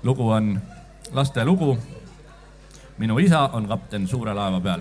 lugu 0.02 0.28
on 0.28 0.60
laste 1.12 1.44
lugu. 1.44 1.78
minu 2.98 3.18
isa 3.18 3.48
on 3.52 3.68
kapten 3.68 4.06
suure 4.08 4.34
laeva 4.34 4.60
peal. 4.60 4.80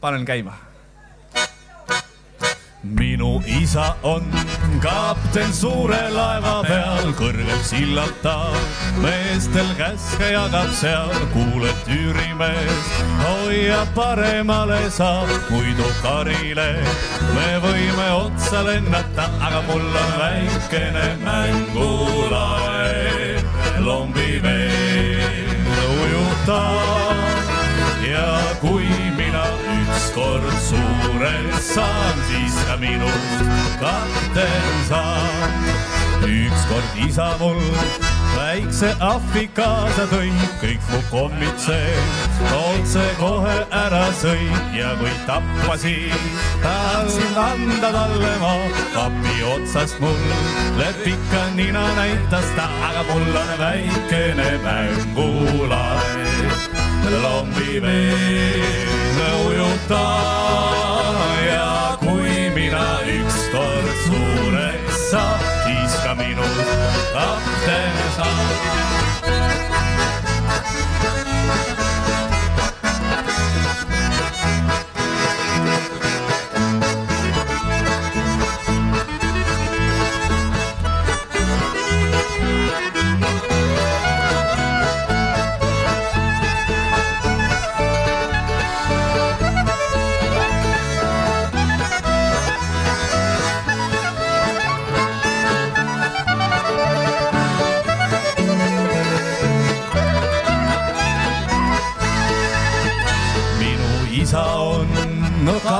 panen 0.00 0.24
käima 0.24 0.71
minu 2.82 3.42
isa 3.46 3.96
on 4.02 4.24
kapten 4.82 5.52
suure 5.54 6.10
laeva 6.10 6.62
peal, 6.66 7.12
kõrgelt 7.14 7.64
sillalt 7.66 8.22
ta 8.24 8.50
meestel 9.02 9.70
käske 9.78 10.32
jagab 10.34 10.70
seal, 10.74 11.12
kuuled 11.34 11.78
tüürimees, 11.86 12.86
hoia 13.22 13.86
paremale 13.94 14.90
sa, 14.90 15.22
muidu 15.50 15.86
karile. 16.02 16.70
Me 17.36 17.50
võime 17.62 18.08
otsa 18.18 18.64
lennata, 18.66 19.24
aga 19.38 19.60
mul 19.70 19.86
on 19.86 20.12
väikene 20.18 21.06
mängulaev, 21.22 22.60
lombi 23.86 24.42
veel 24.42 25.54
ujutab 26.02 27.16
ja 28.10 28.28
kui 28.60 29.01
ükskord 30.12 30.52
suureks 30.60 31.74
saan, 31.74 32.14
siis 32.28 32.54
ka 32.68 32.76
minust 32.76 33.44
kapten 33.80 34.84
saan. 34.88 35.52
ükskord 36.22 37.08
isa 37.08 37.36
mul 37.40 37.56
väikse 38.36 38.92
ahvi 39.00 39.48
kaasa 39.56 40.04
tõi, 40.12 40.30
kõik 40.60 40.80
mu 40.92 41.00
kommitsed 41.10 41.96
otsekohe 42.44 43.56
ära 43.72 44.12
sõi 44.20 44.52
ja 44.76 44.92
kui 45.00 45.14
tappasin, 45.26 46.12
tahtsin 46.62 47.34
anda 47.36 47.92
talle 47.96 48.36
ma 48.44 48.54
kapi 48.92 49.42
otsast 49.54 49.96
mul 50.00 50.20
lepika 50.76 51.42
nina 51.56 51.88
näitas 51.96 52.46
ta, 52.56 52.68
aga 52.90 53.02
mul 53.08 53.36
on 53.42 53.50
väikene 53.64 54.50
mängulaev 54.68 56.12
lombi 57.22 57.80
veel 57.82 59.61
ujuta 59.72 60.04
ja 61.46 61.96
kui 62.00 62.50
mina 62.54 62.98
ükskord 63.06 63.88
suureks 64.06 65.10
saan, 65.10 65.40
siis 65.64 65.94
ka 66.04 66.14
minust 66.14 66.70
kapten 67.12 67.96
saab. 68.16 68.82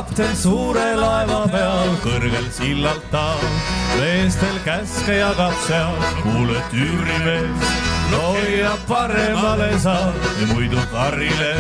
Kapten 0.03 0.37
suure 0.37 0.97
laeva 0.99 1.45
peal, 1.53 1.91
kõrgel 2.03 2.47
sillalt 2.51 3.05
ta 3.13 3.37
meestel 4.01 4.57
käske 4.65 5.15
jagab 5.21 5.55
seal, 5.63 5.95
kuuled 6.25 6.65
tüürimees, 6.73 7.67
hoia 8.11 8.73
paremale 8.89 9.71
sa 9.85 9.95
muidu 10.51 10.83
karile 10.91 11.53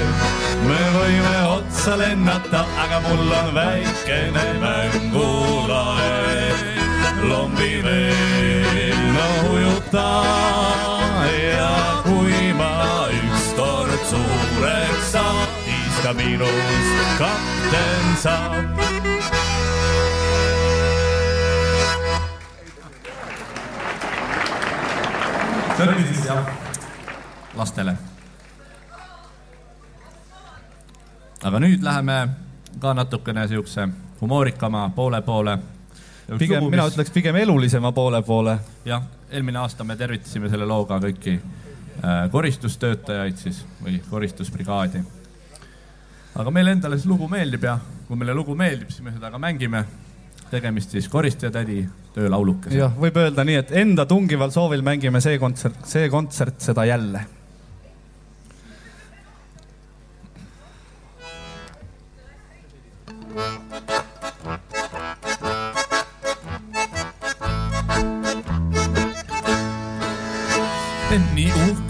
me 0.66 0.80
võime 0.96 1.36
otsa 1.52 1.94
lennata, 2.00 2.64
aga 2.82 2.98
mul 3.06 3.30
on 3.38 3.48
väikene 3.58 4.46
mängulaev, 4.64 6.58
lombi 7.30 7.74
veel 7.86 9.02
no 9.14 9.28
ujuta 9.52 10.10
ja 11.30 11.74
kui 12.08 12.50
ma 12.58 12.74
ükskord 13.22 14.02
suureks 14.10 15.14
saan, 15.14 15.46
saab. 18.22 18.80
see 25.76 25.88
oli 25.88 26.02
siis 26.02 26.26
jah 26.26 26.46
lastele. 27.54 27.94
aga 31.42 31.58
nüüd 31.58 31.82
läheme 31.82 32.28
ka 32.80 32.94
natukene 32.94 33.48
siukse 33.48 33.88
humoorikama 34.20 34.90
poole 34.94 35.22
poole. 35.22 35.58
pigem, 36.38 36.64
mina 36.64 36.86
ütleks 36.86 37.10
pigem 37.10 37.36
elulisema 37.36 37.92
poole 37.92 38.22
poole. 38.22 38.58
jah, 38.84 39.02
eelmine 39.30 39.58
aasta 39.58 39.84
me 39.84 39.96
tervitasime 39.96 40.50
selle 40.50 40.66
looga 40.66 40.98
kõiki 40.98 41.38
äh, 41.38 42.30
koristustöötajaid 42.30 43.36
siis 43.36 43.64
või 43.84 44.00
koristusbrigaadi. 44.10 45.21
Aga 46.34 46.52
meile 46.54 46.72
endale 46.76 46.98
see 46.98 47.10
lugu 47.10 47.28
meeldib 47.30 47.66
ja 47.66 47.76
kui 48.08 48.16
meile 48.16 48.34
lugu 48.36 48.56
meeldib, 48.58 48.90
siis 48.92 49.04
me 49.04 49.12
seda 49.12 49.30
ka 49.30 49.40
mängime. 49.42 49.84
tegemist 50.52 50.90
siis 50.92 51.06
koristajatädi 51.08 51.86
töölaulukesega. 52.12 52.76
jah, 52.76 52.96
võib 53.00 53.16
öelda 53.16 53.44
nii, 53.44 53.60
et 53.62 53.70
enda 53.82 54.04
tungival 54.06 54.50
soovil 54.52 54.82
mängime 54.84 55.20
see 55.20 55.38
kontsert, 55.38 55.86
see 55.88 56.08
kontsert 56.12 56.60
seda 56.60 56.84
jälle. 56.84 57.24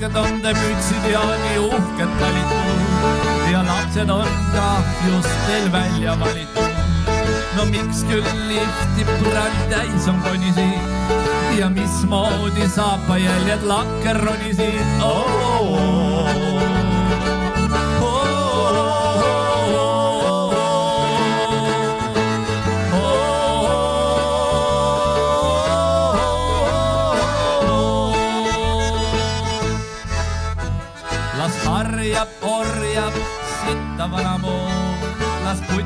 uhked 0.03 0.17
on 0.17 0.41
te 0.43 0.53
mütsid 0.59 1.05
ja 1.13 1.23
nii 1.45 1.59
uhked 1.59 2.21
valitud 2.21 2.62
lapsed 3.93 4.11
on 4.11 4.27
ka 4.53 4.83
just 5.07 5.29
teil 5.47 5.73
välja 5.73 6.17
valitud. 6.17 6.73
no 7.57 7.65
miks 7.65 8.05
küll 8.09 8.25
lifti 8.49 9.05
praegu 9.05 9.69
täis 9.71 10.09
on 10.09 10.21
konisid 10.23 11.59
ja 11.59 11.69
mismoodi 11.71 12.69
saapajäljed 12.69 13.63
lakke 13.63 14.13
ronisid 14.13 15.03
oh,? 15.03 16.02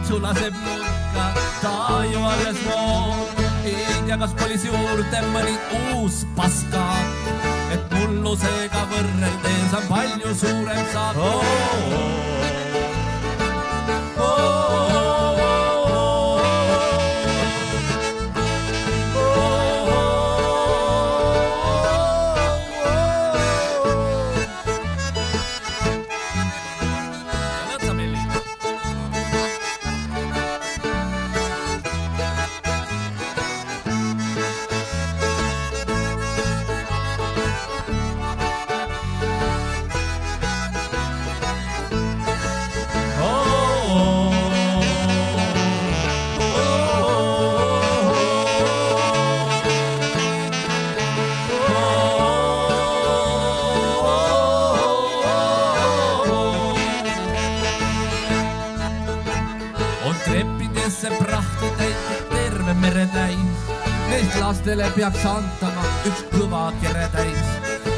Las 0.07 0.13
putsu 0.13 0.21
laseb 0.21 0.55
nurka, 0.55 1.35
ta 1.63 2.05
ju 2.05 2.19
alles 2.19 2.59
noor. 2.67 3.27
ei 3.65 4.07
tea, 4.07 4.17
kas 4.19 4.33
kolis 4.39 4.65
juurde 4.65 5.23
mõni 5.33 5.57
uus 5.95 6.25
paska, 6.37 6.87
et 7.73 7.91
mullusega 7.91 8.87
võrreldes 8.93 9.77
on 9.81 9.89
palju 9.89 10.35
suurem 10.35 10.87
saak 10.93 11.17
oh,. 11.17 11.43
Oh, 11.93 12.36
peaks 64.97 65.25
antama 65.29 65.83
üks 66.09 66.23
kõva 66.33 66.63
kere 66.81 67.05
täis, 67.13 67.51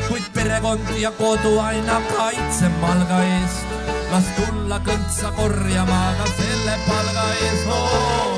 kuid 0.08 0.24
perekond 0.34 0.90
ja 0.98 1.12
kodu 1.14 1.52
aina 1.62 2.00
kaitseb 2.10 2.74
malga 2.82 3.20
eest. 3.26 3.76
las 4.10 4.32
tulla 4.38 4.80
kõntsa 4.88 5.30
korjama 5.38 6.02
ka 6.18 6.26
selle 6.40 6.76
palga 6.88 7.28
eest 7.44 7.72
oh,. 7.76 8.37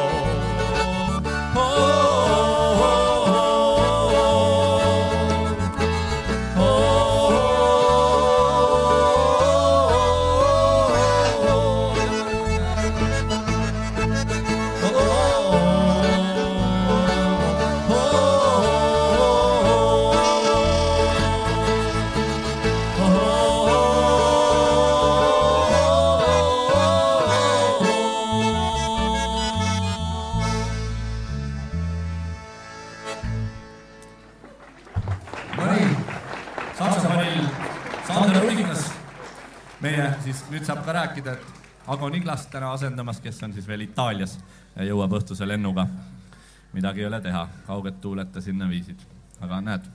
Niglast 42.35 42.51
täna 42.51 42.73
asendamas, 42.75 43.21
kes 43.23 43.37
on 43.47 43.53
siis 43.55 43.67
veel 43.71 43.85
Itaalias 43.85 44.33
ja 44.75 44.83
jõuab 44.89 45.13
õhtuse 45.21 45.47
lennuga. 45.47 45.85
midagi 46.75 47.05
ei 47.05 47.07
ole 47.07 47.21
teha, 47.23 47.45
kauged 47.69 48.01
tuuled 48.03 48.33
ta 48.35 48.41
sinna 48.43 48.67
viisid, 48.67 48.99
aga 49.39 49.61
näed. 49.63 49.87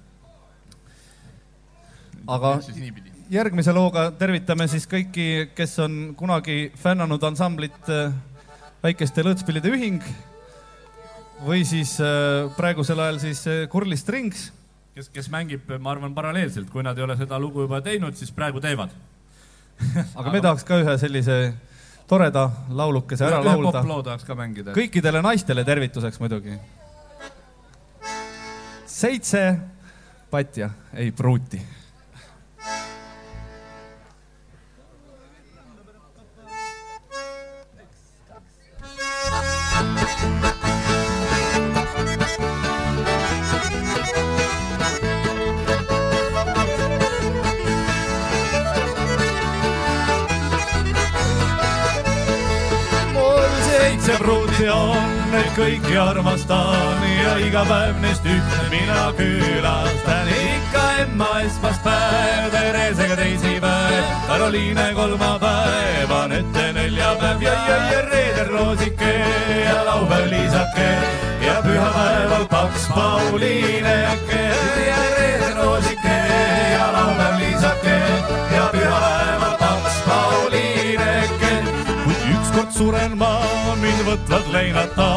Aga- 2.28 2.54
järgmise 3.30 3.76
looga 3.76 4.06
tervitame 4.16 4.70
siis 4.72 4.88
kõiki, 4.88 5.50
kes 5.52 5.76
on 5.84 6.16
kunagi 6.16 6.72
fännanud 6.80 7.28
ansamblit 7.28 7.92
äh, 7.92 8.16
Väikeste 8.84 9.28
Lõõtspillide 9.28 9.76
Ühing 9.76 10.00
või 11.44 11.68
siis 11.68 12.00
äh, 12.00 12.48
praegusel 12.56 13.04
ajal 13.04 13.20
siis 13.20 13.44
äh, 13.52 13.66
Kurli 13.68 13.98
Strings. 13.98 14.54
kes, 14.96 15.10
kes 15.10 15.28
mängib, 15.30 15.68
ma 15.80 15.92
arvan, 15.92 16.16
paralleelselt, 16.16 16.72
kui 16.72 16.88
nad 16.88 16.96
ei 16.98 17.04
ole 17.04 17.20
seda 17.20 17.40
lugu 17.40 17.68
juba 17.68 17.82
teinud, 17.82 18.16
siis 18.16 18.32
praegu 18.32 18.64
teevad. 18.64 18.96
aga 20.16 20.32
me 20.32 20.40
tahaks 20.40 20.64
ka 20.64 20.80
ühe 20.80 20.98
sellise 21.04 21.44
toreda 22.10 22.50
laulukese 22.70 23.26
ära 23.28 23.40
ühe 23.40 23.52
laulda. 23.52 23.82
poploo 23.82 24.04
tahaks 24.04 24.26
ka 24.28 24.36
mängida. 24.36 24.74
kõikidele 24.78 25.22
naistele 25.26 25.64
tervituseks 25.64 26.20
muidugi. 26.20 26.58
seitse 28.86 29.44
patja, 30.30 30.70
ei 30.94 31.12
pruuti 31.12 31.62
pruuti 54.60 54.70
on, 54.70 55.12
neid 55.32 55.52
kõiki 55.56 55.96
armastan 56.00 57.04
ja 57.08 57.36
iga 57.40 57.64
päev 57.68 58.00
neist 58.04 58.26
ühte 58.28 58.66
mina 58.72 59.12
külastan. 59.16 60.28
ikka 60.28 60.84
ema 61.04 61.30
esmaspäev, 61.46 62.50
Theresega 62.52 63.16
teisipäev, 63.16 64.04
Karoliine 64.28 64.94
kolmapäev, 64.96 66.12
on 66.12 66.32
ette 66.32 66.66
neil 66.74 66.92
neljapäev 66.92 67.42
ja, 67.42 67.54
ja, 67.54 67.78
ja 67.92 68.02
reedel 68.10 68.52
roosike 68.52 69.14
ja 69.64 69.86
laupäev 69.86 70.30
liisake 70.30 70.90
ja 71.46 71.62
pühapäeval 71.64 72.46
paks 72.50 72.88
Pauliineke 72.96 74.44
ja 74.88 75.00
reedel 75.18 75.56
roosike 75.64 76.20
ja 76.74 76.92
laupäev 76.94 77.40
liisake 77.40 78.00
ja 78.56 78.68
pühapäeval 78.74 79.58
paks 79.60 80.04
Pauliineke. 80.08 81.56
kuid 82.04 82.32
ükskord 82.34 82.72
suren 82.76 83.18
ma, 83.18 83.39
mind 83.90 84.06
võtvad 84.06 84.50
leinata, 84.54 85.08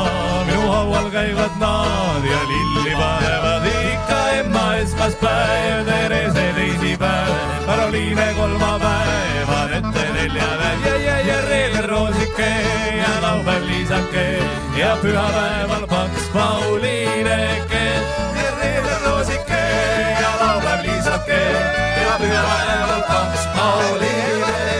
minu 0.48 0.68
haual 0.70 1.08
käivad 1.12 1.56
nad 1.60 2.24
ja 2.24 2.40
lilli 2.48 2.94
panevad 2.96 3.66
ikka 3.68 4.20
emma 4.38 4.64
esmaspäev, 4.80 5.82
Therese 5.88 6.46
teisipäev, 6.56 7.32
Karoliine 7.66 8.28
kolmapäev, 8.38 9.52
Anette 9.58 10.06
neljapäev 10.16 10.86
ja, 10.88 10.96
ja, 11.04 11.18
ja 11.28 11.38
reedel 11.48 11.88
roosike 11.90 12.50
ja 12.96 13.12
laupäev 13.24 13.68
liisake 13.68 14.26
ja 14.78 14.96
pühapäeval 15.02 15.86
paks 15.92 16.28
Pauliineke. 16.32 17.84
ja 18.40 18.50
reedel 18.60 19.00
roosike 19.06 19.64
ja 20.20 20.32
laupäev 20.40 20.86
liisake 20.88 21.42
ja 22.02 22.18
pühapäeval 22.24 23.02
paks 23.10 23.48
Pauliineke. 23.56 24.71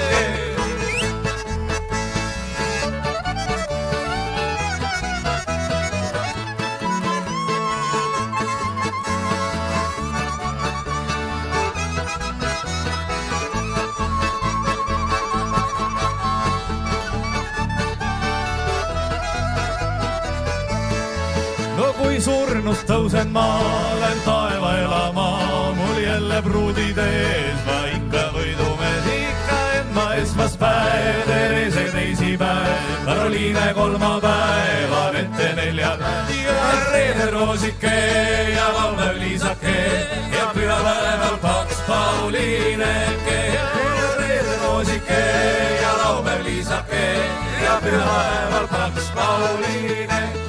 Surnust 22.73 22.89
tõusen 22.89 23.33
ma, 23.33 23.45
lähen 24.01 24.21
taeva 24.25 24.71
elama, 24.81 25.27
mul 25.77 25.99
jälle 26.01 26.43
pruudid 26.43 26.99
ees, 26.99 27.59
ma 27.67 27.79
ikka 27.93 28.23
võidumees, 28.33 29.09
ikka 29.13 29.59
emma 29.81 30.07
esmaspäev, 30.17 31.21
Therese 31.27 31.85
teisipäev, 31.93 32.89
Karoliine 33.05 33.75
kolmapäev, 33.77 34.95
Anette 35.03 35.53
neljapäev 35.59 36.33
ja 36.47 36.57
reede 36.93 37.31
roosike 37.35 37.97
ja 38.57 38.69
laupäev 38.73 39.19
liisake 39.21 39.79
ja 40.33 40.47
pühapäeval 40.55 41.37
paks 41.43 41.83
Pauliineke 41.89 43.41
ja 43.53 43.67
reede 44.21 44.57
roosike 44.65 45.25
ja 45.83 45.99
laupäev 46.05 46.47
liisake 46.47 47.05
ja 47.65 47.81
pühapäeval 47.85 48.69
paks 48.73 49.13
Pauliineke. 49.15 50.42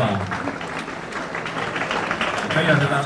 Aitüma. 0.00 0.26
meie 2.54 2.76
seda 2.76 3.00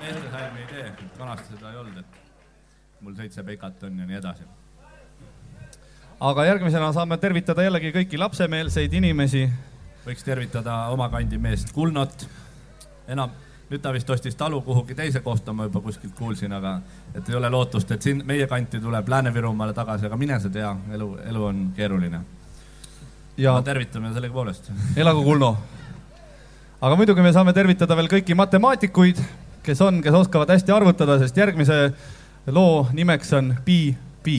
meestesalmi 0.00 0.60
ei 0.60 0.66
tee, 0.66 0.92
vanasti 1.18 1.54
seda 1.54 1.70
ei 1.70 1.76
olnud, 1.76 1.98
et 2.00 3.00
mul 3.00 3.14
seitse 3.16 3.44
pekat 3.44 3.82
on 3.82 3.98
ja 3.98 4.06
nii 4.06 4.16
edasi. 4.16 4.46
aga 6.20 6.44
järgmisena 6.44 6.92
saame 6.92 7.18
tervitada 7.18 7.62
jällegi 7.62 7.92
kõiki 7.96 8.18
lapsemeelseid 8.18 8.92
inimesi. 8.92 9.50
võiks 10.06 10.24
tervitada 10.24 10.86
oma 10.94 11.08
kandi 11.08 11.38
meest 11.38 11.72
Kulnot. 11.72 12.28
enam, 13.08 13.30
nüüd 13.70 13.82
ta 13.82 13.92
vist 13.92 14.10
ostis 14.10 14.36
talu 14.36 14.62
kuhugi 14.62 14.94
teise 14.94 15.20
kohta, 15.20 15.52
ma 15.52 15.64
juba 15.68 15.80
kuskilt 15.80 16.14
kuulsin, 16.14 16.52
aga 16.52 16.80
et 17.14 17.28
ei 17.28 17.34
ole 17.34 17.50
lootust, 17.50 17.90
et 17.90 18.02
siin 18.02 18.22
meie 18.26 18.46
kanti 18.46 18.80
tuleb 18.80 19.08
Lääne-Virumaale 19.08 19.74
tagasi, 19.74 20.06
aga 20.06 20.16
mine 20.16 20.40
sa 20.40 20.48
tea, 20.48 20.76
elu, 20.92 21.16
elu 21.24 21.44
on 21.44 21.72
keeruline. 21.76 22.20
ja 23.36 23.62
tervitame 23.62 24.12
sellegipoolest. 24.12 24.72
elagu 24.96 25.22
Kulno. 25.24 25.79
Aga 26.80 26.96
muidugi 26.96 27.20
me 27.20 27.32
saame 27.34 27.52
tervitada 27.52 27.96
veel 27.98 28.08
kõiki 28.08 28.36
matemaatikuid, 28.38 29.20
kes 29.66 29.82
on, 29.84 30.00
kes 30.00 30.16
oskavad 30.16 30.48
hästi 30.54 30.72
arvutada, 30.72 31.18
sest 31.20 31.36
järgmise 31.36 31.90
loo 32.48 32.86
nimeks 32.96 33.34
on 33.36 33.52
Pi, 33.66 33.92
Pi 34.24 34.38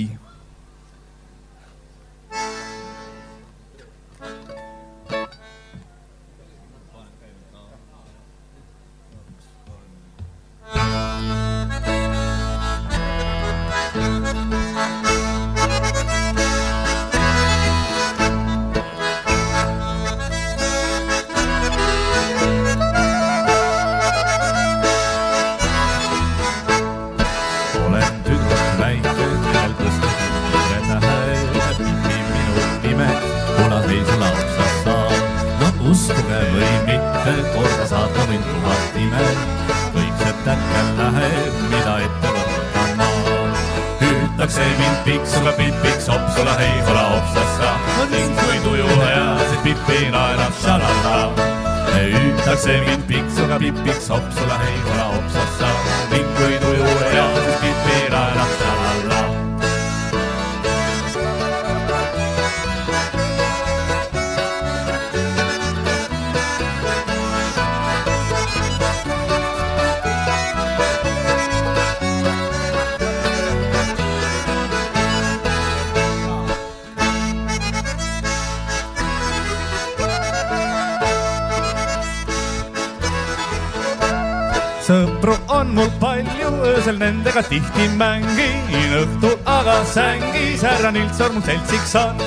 sõpru 84.81 85.35
on 85.53 85.73
mul 85.75 85.89
palju, 86.01 86.49
öösel 86.65 86.97
nendega 86.97 87.43
tihti 87.45 87.87
mängin, 87.99 88.93
õhtul 89.01 89.37
aga 89.49 89.81
sängis 89.85 90.63
härra 90.65 90.91
Nilsson 90.95 91.35
mul 91.35 91.45
seltsiks 91.45 91.95
on. 92.01 92.21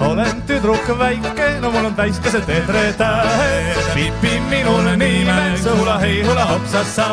olen 0.00 0.42
tüdruk 0.46 0.88
väike, 0.98 1.48
no 1.60 1.70
mul 1.70 1.86
on 1.90 1.94
täiskased 1.94 2.48
edretähed, 2.48 3.78
Pipi 3.94 4.40
minul 4.50 4.90
nimeks, 4.98 5.66
hula 5.78 5.98
hei, 6.02 6.22
hula 6.26 6.44
hopsassa. 6.52 7.06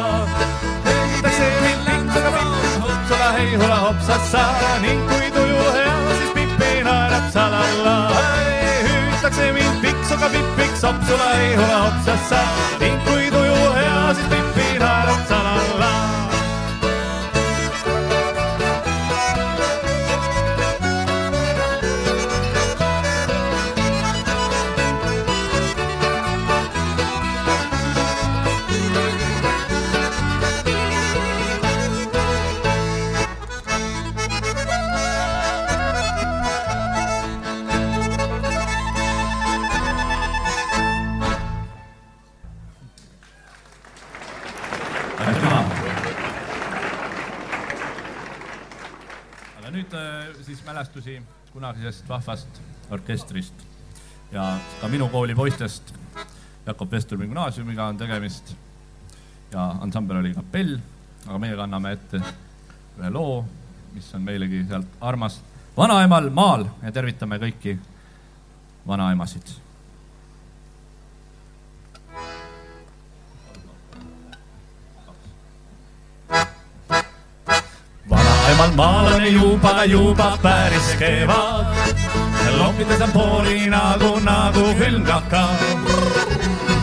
hüütakse 0.86 1.48
mind 1.62 1.86
pinksuga 1.86 2.32
pips, 2.38 2.78
hopsula 2.82 3.32
hei, 3.38 3.56
hula 3.56 3.80
hopsassa 3.88 4.46
ning 4.82 5.06
kui 5.10 5.32
tuju 5.38 5.70
hea, 5.78 5.98
siis 6.18 6.34
Pipi 6.34 6.84
naerab 6.84 7.30
salalla. 7.32 7.98
hüütakse 8.90 9.52
mind 9.52 9.82
piksuga 9.82 10.30
pipiks, 10.30 10.84
hopsula 10.84 11.30
hei, 11.38 11.56
hula 11.56 11.78
hopsassa 11.86 12.42
ning 12.80 13.00
kui 13.06 13.33
mälestusi 51.04 51.52
kunagisest 51.54 52.10
vahvast 52.10 52.62
orkestrist. 52.90 53.54
Ja 54.32 54.58
ka 54.82 54.88
minu 54.88 55.10
kooli 55.10 55.36
poistest. 55.36 55.94
Jakob 56.66 56.92
Vesturmi 56.92 57.28
gümnaasiumiga 57.28 57.86
on 57.86 57.98
tegemist. 57.98 58.56
Ja 59.52 59.76
ansambel 59.82 60.18
oli 60.18 60.34
kapell 60.34 60.78
aga 61.28 61.40
meie 61.40 61.56
kanname 61.56 61.92
ette 61.92 62.22
ühe 63.00 63.10
loo, 63.10 63.46
mis 63.94 64.14
on 64.16 64.22
meilegi 64.22 64.64
sealt 64.68 64.88
armas 65.02 65.42
vanaemal 65.78 66.30
maal. 66.30 66.66
Ja 66.84 66.92
tervitame 66.92 67.38
kõiki 67.38 67.78
vanaemasid 68.88 69.63
Maailman 78.44 78.76
maalani 78.76 79.34
juupa 79.34 79.86
juupa 79.86 80.38
päris 80.42 80.96
kevät. 81.00 81.68
Loppitessa 82.58 83.08
porina 83.14 83.96
kun 84.00 84.26
naaku 84.26 84.60
nagu 84.60 84.76
hylkakkaa. 84.78 85.56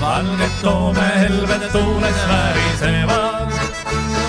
Valget 0.01 0.63
toome 0.63 1.13
helvet 1.21 1.73
tuules 1.73 2.17
värisevat. 2.29 3.55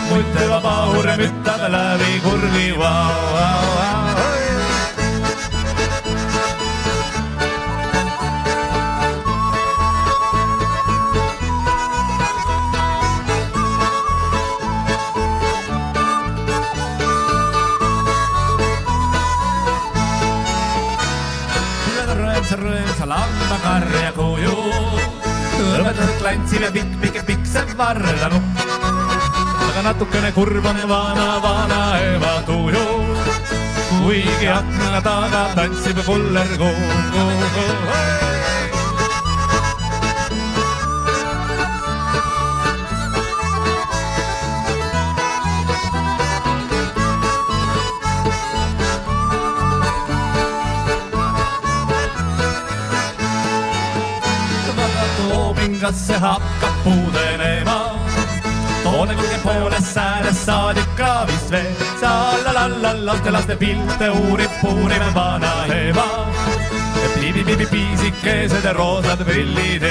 Muitteva 0.10 0.62
pahure 0.62 1.18
myttävä 1.18 1.72
lävi 1.72 2.20
kurvivaa. 2.24 4.11
Pikk 27.82 27.98
see 27.98 28.22
vardanupp. 28.22 28.44
aga 29.68 29.82
natukene 29.82 30.32
kurb 30.34 30.66
on 30.66 30.80
vana, 30.88 31.40
vana 31.44 31.82
ema 32.00 32.34
tuju. 32.46 32.86
kuigi 34.04 34.48
akna 34.48 35.02
taga 35.02 35.44
tantsib 35.56 35.98
kullerkuu. 36.06 36.76
loobingas 55.30 56.08
see 56.08 56.20
hakkab 56.26 56.76
puudenema. 56.84 57.41
Sa-la-la-la 63.12 63.32
laste, 63.32 63.32
laste 63.32 63.56
pilte 63.58 64.10
uurib, 64.10 64.52
uurib 64.64 65.14
vana 65.14 65.66
ema. 65.68 66.28
piibi-piibi 67.20 67.66
piisikesed 67.66 68.64
ja 68.64 68.74
roosad 68.74 69.24
prillid. 69.26 69.84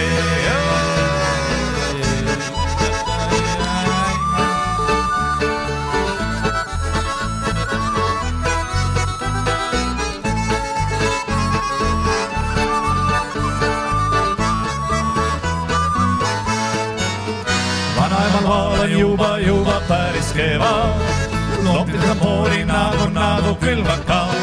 vanaemal 17.97 18.43
maal 18.49 18.81
on 18.81 18.91
juba, 18.91 19.39
juba 19.39 19.81
päris 19.89 20.33
kevad 20.33 21.10
tambuurin 22.07 22.67
nagu, 22.67 23.07
nagu 23.13 23.55
külvakaal. 23.61 24.39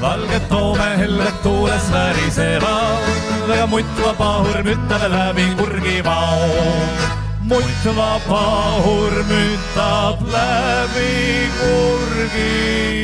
valged 0.00 0.44
toomehelled 0.48 1.36
tuules 1.42 1.86
värisevad, 1.92 3.04
aga 3.52 3.66
mutva 3.66 4.12
pahur 4.20 4.62
mütab 4.64 5.02
läbi 5.12 5.46
kurgivao. 5.58 6.48
mutva 7.50 8.12
pahur 8.28 9.14
mütab 9.30 10.18
läbi 10.34 11.12
kurgivao. 11.60 13.00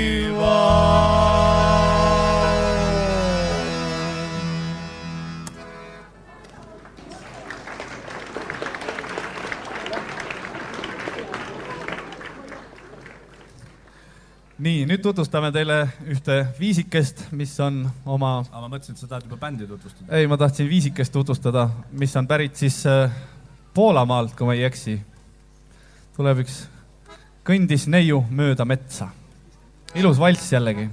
Nii, 14.67 14.83
nüüd 14.89 15.03
tutvustame 15.05 15.53
teile 15.55 15.77
ühte 16.11 16.41
viisikest, 16.59 17.27
mis 17.37 17.53
on 17.63 17.85
oma, 18.09 18.41
aga 18.49 18.63
ma 18.65 18.71
mõtlesin, 18.73 18.97
et 18.97 19.03
sa 19.03 19.09
tahad 19.11 19.27
juba 19.29 19.39
bändi 19.41 19.69
tutvustada. 19.69 20.09
ei, 20.19 20.27
ma 20.31 20.39
tahtsin 20.41 20.69
viisikest 20.71 21.15
tutvustada, 21.15 21.69
mis 21.95 22.15
on 22.19 22.27
pärit 22.27 22.59
siis 22.59 22.81
äh, 22.91 23.13
Poolamaalt, 23.77 24.33
kui 24.37 24.49
ma 24.49 24.57
ei 24.57 24.65
eksi. 24.67 24.97
tuleb 26.17 26.41
üks, 26.43 26.63
kõndis 27.47 27.87
neiu 27.93 28.23
mööda 28.31 28.65
metsa. 28.65 29.11
ilus 29.95 30.19
valss 30.19 30.53
jällegi. 30.53 30.89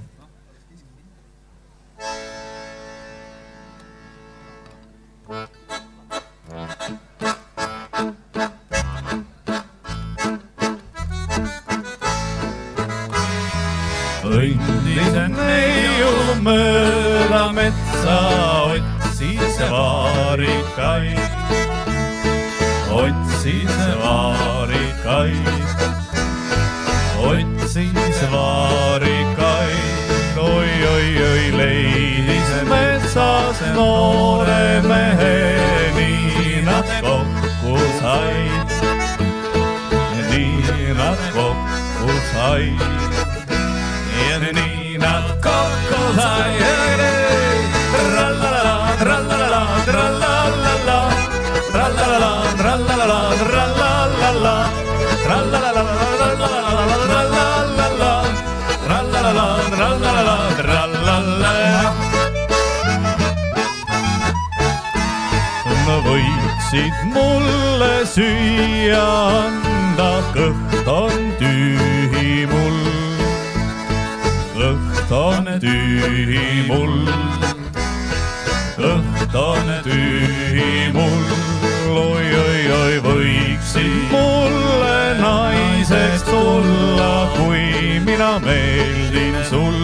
olla, 86.54 87.28
kui 87.36 88.00
mina 88.06 88.38
meeldin 88.38 89.36
sul. 89.50 89.80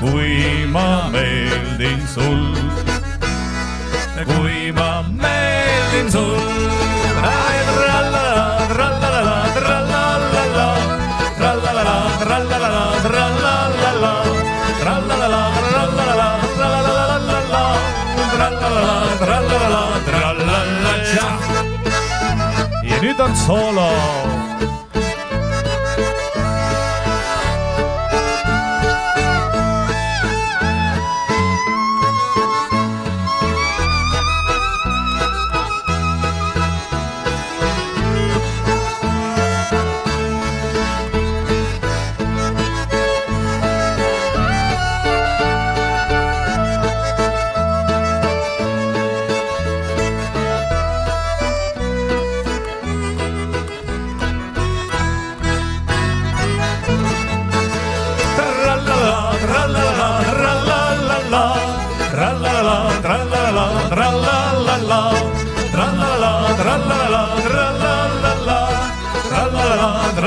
kui 0.00 0.66
ma 0.74 1.08
meeldin 1.12 2.00
sul. 2.14 2.44
kui 4.26 4.72
ma 4.72 5.04
meeldin 5.22 6.12
sul. 6.12 6.56
ja 22.82 23.02
nüüd 23.02 23.20
on 23.20 23.36
soolo 23.36 23.90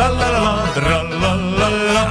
trallala, 0.09 0.73
trallala. 0.73 2.05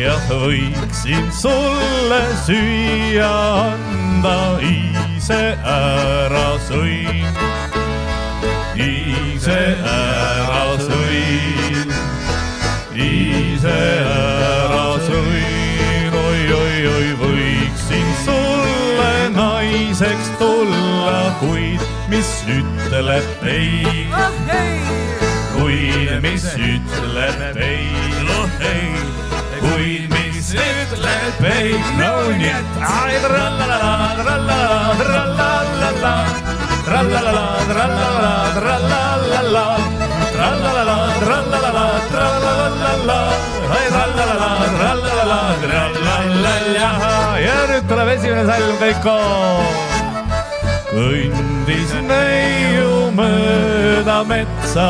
jah, 0.00 0.28
võiksin 0.30 1.26
sulle 1.34 2.20
süüa 2.46 3.30
anda, 3.74 4.36
ise 4.64 5.40
ära 5.66 6.46
sõin, 6.68 7.26
ise 8.80 9.60
ära 9.94 10.64
sõin, 10.86 11.92
ise 12.94 13.78
ära 14.14 14.86
sõin, 15.04 16.18
oi-oi-oi, 16.22 17.12
võiksin 17.20 18.10
sulle 18.24 19.14
naiseks 19.36 20.32
tulla, 20.40 21.18
kuid 21.42 21.82
mis 22.10 22.30
ütleb 22.90 23.44
ei, 23.46 24.08
kuid 25.54 26.10
mis 26.24 26.44
ütleb 26.58 27.58
ei, 27.62 27.84
oh 28.34 28.64
ei 28.66 28.88
kuid 29.60 30.08
mis 30.10 30.48
ütleb 30.58 31.44
ei, 31.52 31.76
no 32.00 32.10
nii. 32.34 32.50
Et 32.50 32.80
ai 32.82 33.20
trallala, 33.22 33.92
trallala, 34.18 34.72
trallala, 34.98 36.14
trallala, 36.88 37.44
trallala, 37.70 38.34
trallala, 38.50 39.54
trallala, 40.34 40.98
trallala, 41.22 41.86
trallala, 42.10 43.20
ai 43.70 43.86
trallala, 43.94 44.52
trallala, 44.74 45.40
trallala 45.62 46.70
ja 47.38 47.58
nüüd 47.70 47.86
tuleb 47.86 48.16
esimene 48.18 48.50
salm 48.50 48.78
kõik 48.82 49.04
koos. 49.06 50.09
Kõndis 50.90 51.92
neiu 52.06 53.10
mööda 53.14 54.20
metsa, 54.26 54.88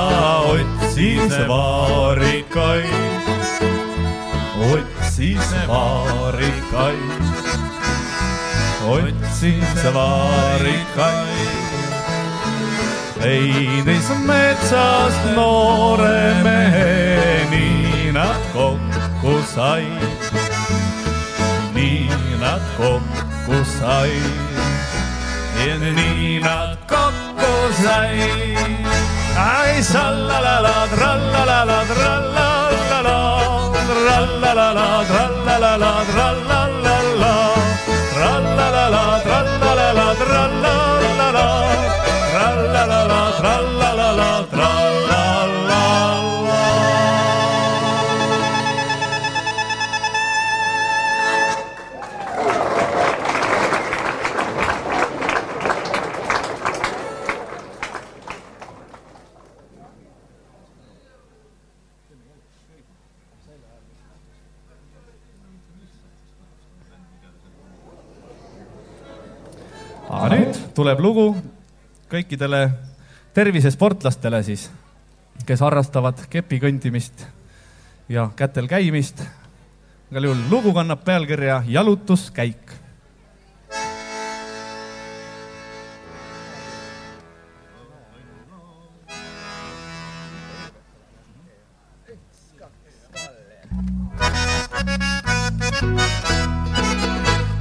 otsis 0.49 1.35
vaarikaid. 1.51 3.29
Otsis 4.71 5.53
vaarikaid, 5.69 7.23
otsis 8.95 9.85
vaarikaid. 9.97 11.49
leidis 13.21 14.09
metsast 14.25 15.27
noore 15.37 16.21
mehe, 16.45 16.95
nii 17.51 18.13
nad 18.17 18.47
kokku 18.55 19.35
said, 19.55 20.31
nii 21.77 22.39
nad 22.41 22.65
kokku 22.79 23.61
said 23.77 24.50
ja 25.69 25.77
nii 25.79 26.41
nad 26.41 26.77
kokku 26.89 27.53
said. 27.83 28.73
ai 29.37 29.83
sallalala, 29.83 30.77
trallalala, 30.95 31.79
trallalala 31.93 32.71
trallalala, 34.11 34.89
trallalala, 35.11 35.93
trallalala, 36.13 37.33
trallalala, 38.15 39.05
trallalala, 39.27 40.07
trallalala, 40.23 41.47
trallalala, 42.33 43.21
trallalala, 43.41 44.31
trallala. 44.53 45.10
Tuleb 70.81 71.01
lugu 71.05 71.25
kõikidele 72.09 72.61
tervisesportlastele 73.37 74.39
siis, 74.47 74.63
kes 75.45 75.61
harrastavad 75.61 76.23
kepi 76.33 76.57
kõndimist 76.63 77.27
ja 78.09 78.31
kätel 78.37 78.65
käimist. 78.71 79.21
igal 80.09 80.25
juhul 80.31 80.41
lugu 80.49 80.73
kannab 80.73 81.03
pealkirja 81.05 81.59
Jalutuskäik 81.69 82.73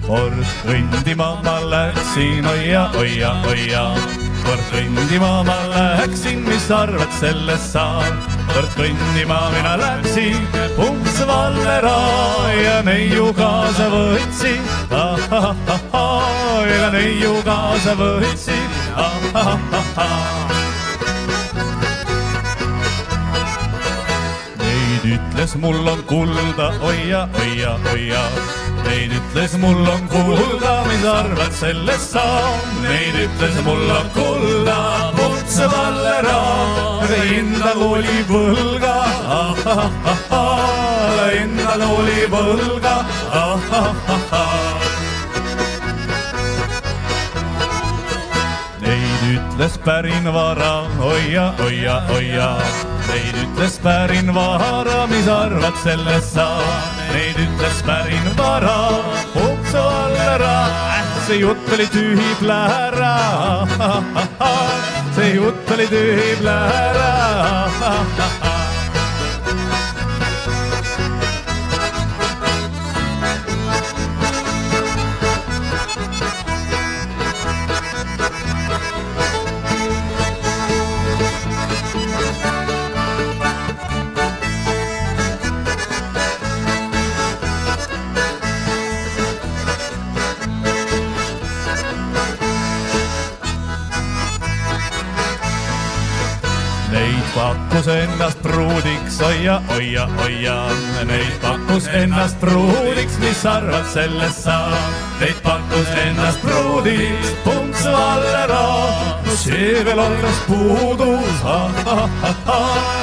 kord 0.09 0.41
kõndima 0.65 1.27
ma 1.45 1.59
läksin, 1.69 2.45
oia, 2.49 2.87
oia, 2.97 3.29
oia. 3.45 3.83
kord 4.41 4.63
kõndima 4.71 5.43
ma 5.45 5.57
läksin, 5.69 6.41
mis 6.47 6.65
arvad 6.73 7.11
sellest 7.19 7.75
saad? 7.75 8.15
kord 8.49 8.71
kõndima 8.77 9.37
mina 9.53 9.75
läksin, 9.77 10.39
umps 10.81 11.19
Vallera 11.29 11.97
ja 12.57 12.79
neiu 12.87 13.29
kaasa 13.37 13.89
võtsin. 13.93 14.63
ja 16.71 16.89
neiu 16.95 17.35
kaasa 17.45 17.93
võtsin. 17.99 18.65
Neid 24.63 25.05
ütles, 25.13 25.55
mul 25.61 25.93
on 25.93 26.01
kulda, 26.09 26.73
oia, 26.81 27.27
oia, 27.45 27.77
oia. 27.93 28.25
Neid 28.85 29.11
ütles, 29.17 29.53
mul 29.61 29.87
on 29.87 30.07
kulda, 30.11 30.73
mis 30.87 31.05
arvad 31.05 31.53
sellest 31.53 32.13
sa? 32.13 32.25
Neid 32.83 33.15
ütles, 33.25 33.57
mul 33.65 33.89
on 33.95 34.09
kulda, 34.15 34.77
putse 35.17 35.67
Vallera, 35.71 36.39
endal 37.19 37.83
oli 37.89 38.19
võlga, 38.29 38.95
endal 41.33 41.85
oli 41.89 42.21
võlga. 42.33 42.95
Neid 48.85 49.25
ütles 49.33 49.75
pärin 49.85 50.31
vara, 50.33 50.73
oia, 51.03 51.51
oia, 51.65 51.99
oia. 52.15 52.49
Neid 53.09 53.43
ütles 53.43 53.77
pärin 53.83 54.33
vara, 54.35 55.05
mis 55.11 55.27
arvad 55.27 55.77
sellest 55.83 56.33
sa? 56.37 56.49
Reidyttäis 57.13 57.83
varaa, 58.37 58.91
hupsolleraa, 59.35 60.67
se 61.27 61.35
jutteli 61.35 61.87
tyhjiblääraa. 61.87 63.67
du 65.15 65.35
jutteli 65.35 65.87
tyhjiblääraa. 65.87 67.69
Pakkus 97.79 97.95
ennast 97.95 98.41
pruudiks, 98.41 99.21
oia, 99.21 99.61
oia, 99.75 100.07
oia. 100.23 100.67
Neid 101.07 101.39
pakkus 101.41 101.87
ennast 101.87 102.39
pruudiks, 102.39 103.17
mis 103.19 103.45
arvad 103.45 103.85
sellest 103.87 104.43
sa? 104.43 104.67
Neid 105.21 105.39
pakkus 105.43 105.87
ennast 105.87 106.41
pruudiks, 106.41 107.31
pumps 107.43 107.85
Vallera. 107.85 108.65
see 109.39 109.85
veel 109.85 109.99
alles 109.99 110.39
puudus, 110.47 111.43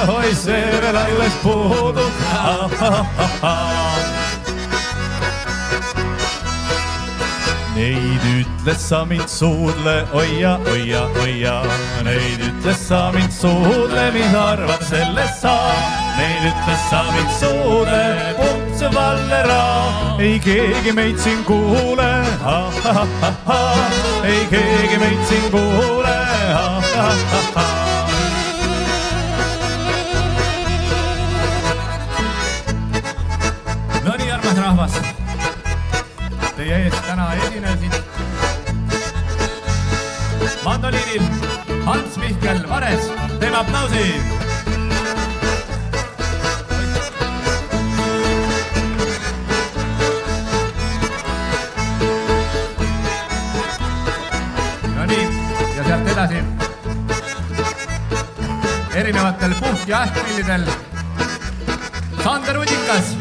oi 0.07 0.33
see 0.35 0.81
veel 0.81 0.97
alles 0.97 1.33
puudus. 1.41 2.13
Neid 7.77 8.23
ütles 8.25 8.81
sa 8.81 9.03
mind 9.05 9.29
suudle, 9.29 9.99
oia, 10.17 10.55
oia, 10.73 11.03
oia. 11.21 11.57
Neid 12.07 12.41
ütles 12.41 12.79
sa 12.87 13.11
mind 13.13 13.29
suudle, 13.29 14.07
mis 14.15 14.33
arvad 14.33 14.81
sellest 14.89 15.43
sa? 15.43 15.53
Neid 16.17 16.47
ütles 16.49 16.87
sa 16.89 17.03
mind 17.13 17.35
suudle, 17.37 18.01
pumps 18.39 18.81
Vallera. 18.95 19.61
ei 20.19 20.39
keegi 20.39 20.91
meid 20.97 21.17
siin 21.21 21.43
kuule, 21.45 22.09
ei 24.25 24.41
keegi 24.49 24.97
meid 24.97 25.21
siin 25.29 25.51
kuule. 25.53 26.17
Esinesid 37.37 37.93
mandoliinil 40.65 41.23
Hans 41.85 42.17
Mihkel 42.17 42.59
Vares, 42.69 43.03
teeme 43.39 43.57
aplausi. 43.57 44.07
Nonii, 54.95 55.27
ja 55.77 55.83
sealt 55.83 56.07
edasi. 56.13 56.43
erinevatel 58.97 59.51
puhk- 59.61 59.87
ja 59.87 59.99
ähkpillidel 60.01 60.63
Sander 62.23 62.57
Udikas 62.57 63.16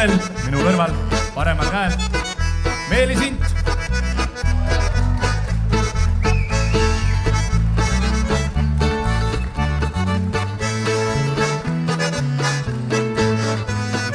basskitarrel 0.00 0.16
minu 0.46 0.58
kõrval, 0.64 0.92
paremal 1.34 1.68
käel, 1.68 1.92
Meelis 2.88 3.20
Int. 3.20 3.42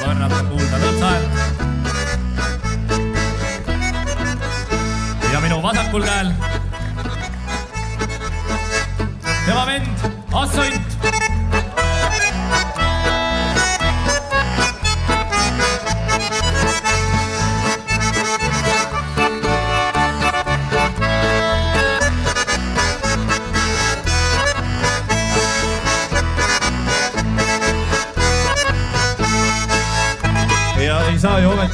on 0.06 0.18
kuulda 0.48 0.76
lõõtsa 0.82 1.06
häält. 1.06 1.30
ja 5.32 5.38
minu 5.40 5.62
vasakul 5.62 6.02
käel 6.02 6.28
tema 9.46 9.64
vend 9.66 9.86
Asso 10.36 10.62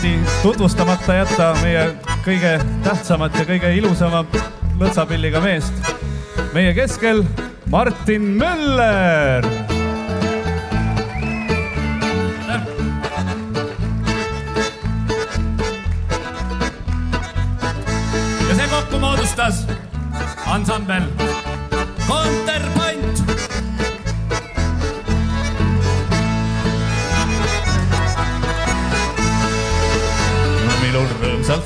ometi 0.03 0.31
tutvustamata 0.43 1.15
jätta 1.15 1.53
meie 1.63 1.85
kõige 2.25 2.57
tähtsamat 2.83 3.39
ja 3.39 3.47
kõige 3.47 3.71
ilusamat 3.79 4.35
lõtsapilliga 4.81 5.41
meest. 5.41 5.75
meie 6.53 6.75
keskel 6.75 7.23
Martin 7.71 8.35
Möller. 8.39 9.62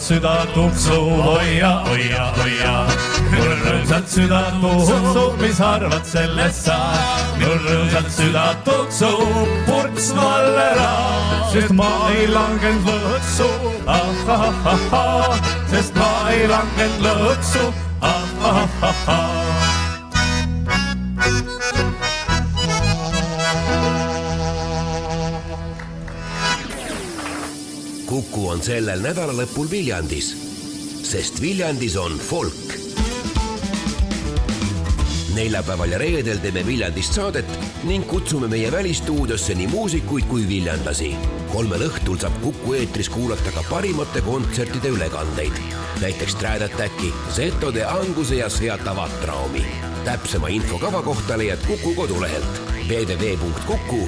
Süda 0.07 0.47
tuksub, 0.55 1.21
hoia, 1.25 1.71
hoia, 1.89 2.27
hoia. 2.39 2.75
minul 3.31 3.55
rõõmsalt 3.65 4.13
süda 4.13 4.43
tuksub, 4.63 5.41
mis 5.41 5.59
arvad 5.67 6.07
sellest 6.07 6.69
sa? 6.69 6.77
minul 7.41 7.59
rõõmsalt 7.65 8.13
süda 8.15 8.45
tuksub, 8.69 9.51
purks 9.67 10.13
Vallera, 10.15 10.93
sest 11.51 11.75
ma 11.75 11.91
ei 12.15 12.29
langenud 12.31 12.87
lõksu, 12.87 13.51
ahahahah, 13.99 15.41
sest 15.75 15.99
ma 15.99 16.13
ei 16.31 16.47
langenud 16.55 17.09
lõksu, 17.09 17.71
ahahahah. 18.15 19.26
Kuku 28.17 28.47
on 28.49 28.63
sellel 28.65 29.03
nädalalõpul 29.05 29.67
Viljandis, 29.69 30.31
sest 31.05 31.37
Viljandis 31.43 31.97
on 32.01 32.15
folk. 32.17 32.73
neljapäeval 35.37 35.91
ja 35.93 35.99
reedel 36.01 36.39
teeme 36.41 36.63
Viljandist 36.67 37.13
saadet 37.13 37.59
ning 37.85 38.07
kutsume 38.09 38.49
meie 38.49 38.73
välistuudiosse 38.73 39.55
nii 39.55 39.67
muusikuid 39.69 40.25
kui 40.31 40.49
viljandlasi. 40.49 41.13
kolmel 41.53 41.85
õhtul 41.91 42.17
saab 42.23 42.41
Kuku 42.41 42.73
eetris 42.79 43.13
kuulata 43.13 43.53
ka 43.53 43.63
parimate 43.69 44.21
kontsertide 44.25 44.89
ülekandeid, 44.97 45.53
näiteks 46.01 46.35
Trad 46.41 46.63
Attacki, 46.71 47.13
Zeto 47.37 47.75
de 47.75 47.85
Anguse 47.85 48.41
ja 48.41 48.49
Seat 48.49 48.89
Avatraumi. 48.89 49.67
täpsema 50.05 50.49
info 50.49 50.79
kava 50.79 51.03
kohta 51.03 51.39
leiad 51.39 51.59
Kuku 51.69 51.95
kodulehelt 51.95 52.61
www.kuku.ee 52.89 54.07